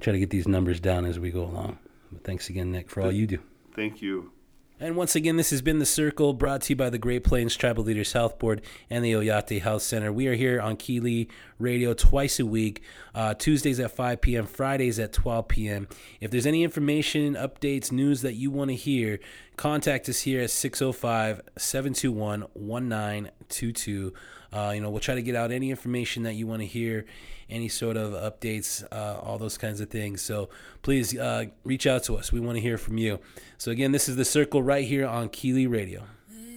try 0.00 0.12
to 0.12 0.18
get 0.18 0.30
these 0.30 0.46
numbers 0.46 0.80
down 0.80 1.04
as 1.04 1.18
we 1.18 1.30
go 1.30 1.44
along. 1.44 1.78
But 2.12 2.24
thanks 2.24 2.50
again, 2.50 2.72
Nick, 2.72 2.90
for 2.90 3.02
all 3.02 3.12
you 3.12 3.26
do. 3.26 3.38
Thank 3.74 4.02
you. 4.02 4.32
And 4.78 4.94
once 4.94 5.16
again, 5.16 5.38
this 5.38 5.48
has 5.50 5.62
been 5.62 5.78
The 5.78 5.86
Circle, 5.86 6.34
brought 6.34 6.60
to 6.62 6.74
you 6.74 6.76
by 6.76 6.90
the 6.90 6.98
Great 6.98 7.24
Plains 7.24 7.56
Tribal 7.56 7.82
Leaders 7.82 8.12
Health 8.12 8.38
Board 8.38 8.60
and 8.90 9.02
the 9.02 9.12
Oyate 9.12 9.62
Health 9.62 9.80
Center. 9.80 10.12
We 10.12 10.26
are 10.26 10.34
here 10.34 10.60
on 10.60 10.76
KILI 10.76 11.28
Radio 11.58 11.94
twice 11.94 12.38
a 12.38 12.44
week, 12.44 12.82
uh, 13.14 13.32
Tuesdays 13.32 13.80
at 13.80 13.92
5 13.92 14.20
p.m., 14.20 14.44
Fridays 14.44 14.98
at 14.98 15.14
12 15.14 15.48
p.m. 15.48 15.88
If 16.20 16.30
there's 16.30 16.44
any 16.44 16.62
information, 16.62 17.36
updates, 17.36 17.90
news 17.90 18.20
that 18.20 18.34
you 18.34 18.50
want 18.50 18.68
to 18.68 18.76
hear, 18.76 19.18
contact 19.56 20.10
us 20.10 20.20
here 20.20 20.42
at 20.42 20.50
605 20.50 21.40
721 21.56 22.40
1922. 22.52 24.12
Uh, 24.56 24.70
you 24.70 24.80
know, 24.80 24.88
we'll 24.88 25.00
try 25.00 25.14
to 25.14 25.22
get 25.22 25.36
out 25.36 25.50
any 25.50 25.70
information 25.70 26.22
that 26.22 26.32
you 26.32 26.46
want 26.46 26.62
to 26.62 26.66
hear, 26.66 27.04
any 27.50 27.68
sort 27.68 27.98
of 27.98 28.12
updates, 28.14 28.82
uh, 28.90 29.20
all 29.20 29.36
those 29.36 29.58
kinds 29.58 29.82
of 29.82 29.90
things. 29.90 30.22
So 30.22 30.48
please 30.80 31.16
uh, 31.16 31.46
reach 31.64 31.86
out 31.86 32.04
to 32.04 32.16
us. 32.16 32.32
We 32.32 32.40
want 32.40 32.56
to 32.56 32.62
hear 32.62 32.78
from 32.78 32.96
you. 32.96 33.20
So 33.58 33.70
again, 33.70 33.92
this 33.92 34.08
is 34.08 34.16
the 34.16 34.24
circle 34.24 34.62
right 34.62 34.86
here 34.86 35.06
on 35.06 35.28
KILI 35.28 35.70
Radio. 35.70 36.04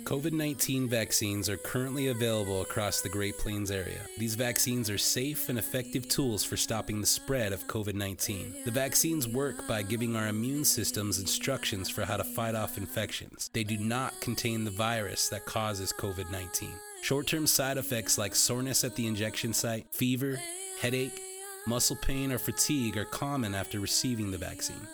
COVID 0.05 0.31
19 0.31 0.87
vaccines 0.87 1.49
are 1.49 1.57
currently 1.57 2.07
available 2.07 2.61
across 2.61 3.01
the 3.01 3.09
Great 3.09 3.37
Plains 3.37 3.69
area. 3.69 3.99
These 4.17 4.35
vaccines 4.35 4.89
are 4.89 4.97
safe 4.97 5.49
and 5.49 5.59
effective 5.59 6.07
tools 6.07 6.43
for 6.43 6.55
stopping 6.55 7.01
the 7.01 7.05
spread 7.05 7.51
of 7.51 7.67
COVID 7.67 7.95
19. 7.95 8.63
The 8.63 8.71
vaccines 8.71 9.27
work 9.27 9.67
by 9.67 9.83
giving 9.83 10.15
our 10.15 10.27
immune 10.27 10.63
systems 10.63 11.19
instructions 11.19 11.89
for 11.89 12.05
how 12.05 12.15
to 12.15 12.23
fight 12.23 12.55
off 12.55 12.77
infections. 12.77 13.51
They 13.53 13.65
do 13.65 13.77
not 13.77 14.19
contain 14.21 14.63
the 14.63 14.71
virus 14.71 15.27
that 15.29 15.45
causes 15.45 15.93
COVID 15.99 16.31
19. 16.31 16.71
Short 17.01 17.27
term 17.27 17.47
side 17.47 17.77
effects 17.77 18.17
like 18.17 18.35
soreness 18.35 18.83
at 18.83 18.95
the 18.95 19.07
injection 19.07 19.53
site, 19.53 19.87
fever, 19.91 20.39
headache, 20.79 21.19
muscle 21.65 21.95
pain, 21.95 22.31
or 22.31 22.37
fatigue 22.37 22.97
are 22.97 23.05
common 23.05 23.55
after 23.55 23.79
receiving 23.79 24.31
the 24.31 24.37
vaccine. 24.37 24.87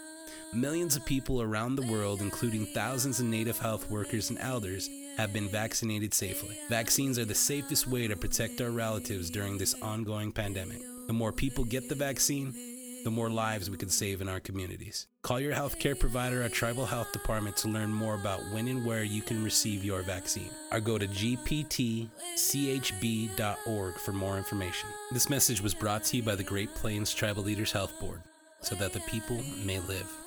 Millions 0.54 0.96
of 0.96 1.06
people 1.06 1.42
around 1.42 1.76
the 1.76 1.92
world, 1.92 2.22
including 2.22 2.66
thousands 2.68 3.20
of 3.20 3.26
native 3.26 3.58
health 3.58 3.90
workers 3.90 4.30
and 4.30 4.40
elders, 4.40 4.90
have 5.18 5.34
been 5.34 5.50
vaccinated 5.50 6.14
safely. 6.14 6.58
Vaccines 6.70 7.18
are 7.18 7.26
the 7.26 7.36
safest 7.36 7.88
way 7.88 8.08
to 8.08 8.16
protect 8.16 8.62
our 8.62 8.72
relatives 8.72 9.30
during 9.30 9.58
this 9.58 9.74
ongoing 9.82 10.32
pandemic. 10.32 10.82
The 11.08 11.14
more 11.14 11.32
people 11.32 11.64
get 11.64 11.90
the 11.90 11.96
vaccine, 11.96 12.54
the 13.06 13.12
more 13.12 13.30
lives 13.30 13.70
we 13.70 13.78
can 13.78 13.88
save 13.88 14.20
in 14.20 14.28
our 14.28 14.40
communities. 14.40 15.06
Call 15.22 15.40
your 15.40 15.54
healthcare 15.54 15.98
provider 15.98 16.44
or 16.44 16.50
tribal 16.50 16.88
health 16.88 17.12
department 17.12 17.56
to 17.58 17.68
learn 17.68 17.94
more 17.94 18.16
about 18.16 18.40
when 18.52 18.68
and 18.68 18.84
where 18.84 19.04
you 19.04 19.22
can 19.22 19.44
receive 19.44 19.86
your 19.86 20.02
vaccine. 20.02 20.50
Or 20.72 20.80
go 20.80 20.98
to 20.98 21.06
gptchb.org 21.08 22.10
for 23.94 24.12
more 24.12 24.38
information. 24.38 24.90
This 25.12 25.30
message 25.30 25.62
was 25.62 25.76
brought 25.76 26.04
to 26.06 26.18
you 26.18 26.24
by 26.24 26.34
the 26.34 26.44
Great 26.44 26.74
Plains 26.74 27.14
Tribal 27.14 27.44
Leaders 27.44 27.72
Health 27.72 27.94
Board 28.00 28.24
so 28.62 28.74
that 28.74 28.92
the 28.92 29.02
people 29.02 29.40
may 29.64 29.80
live. 29.82 30.25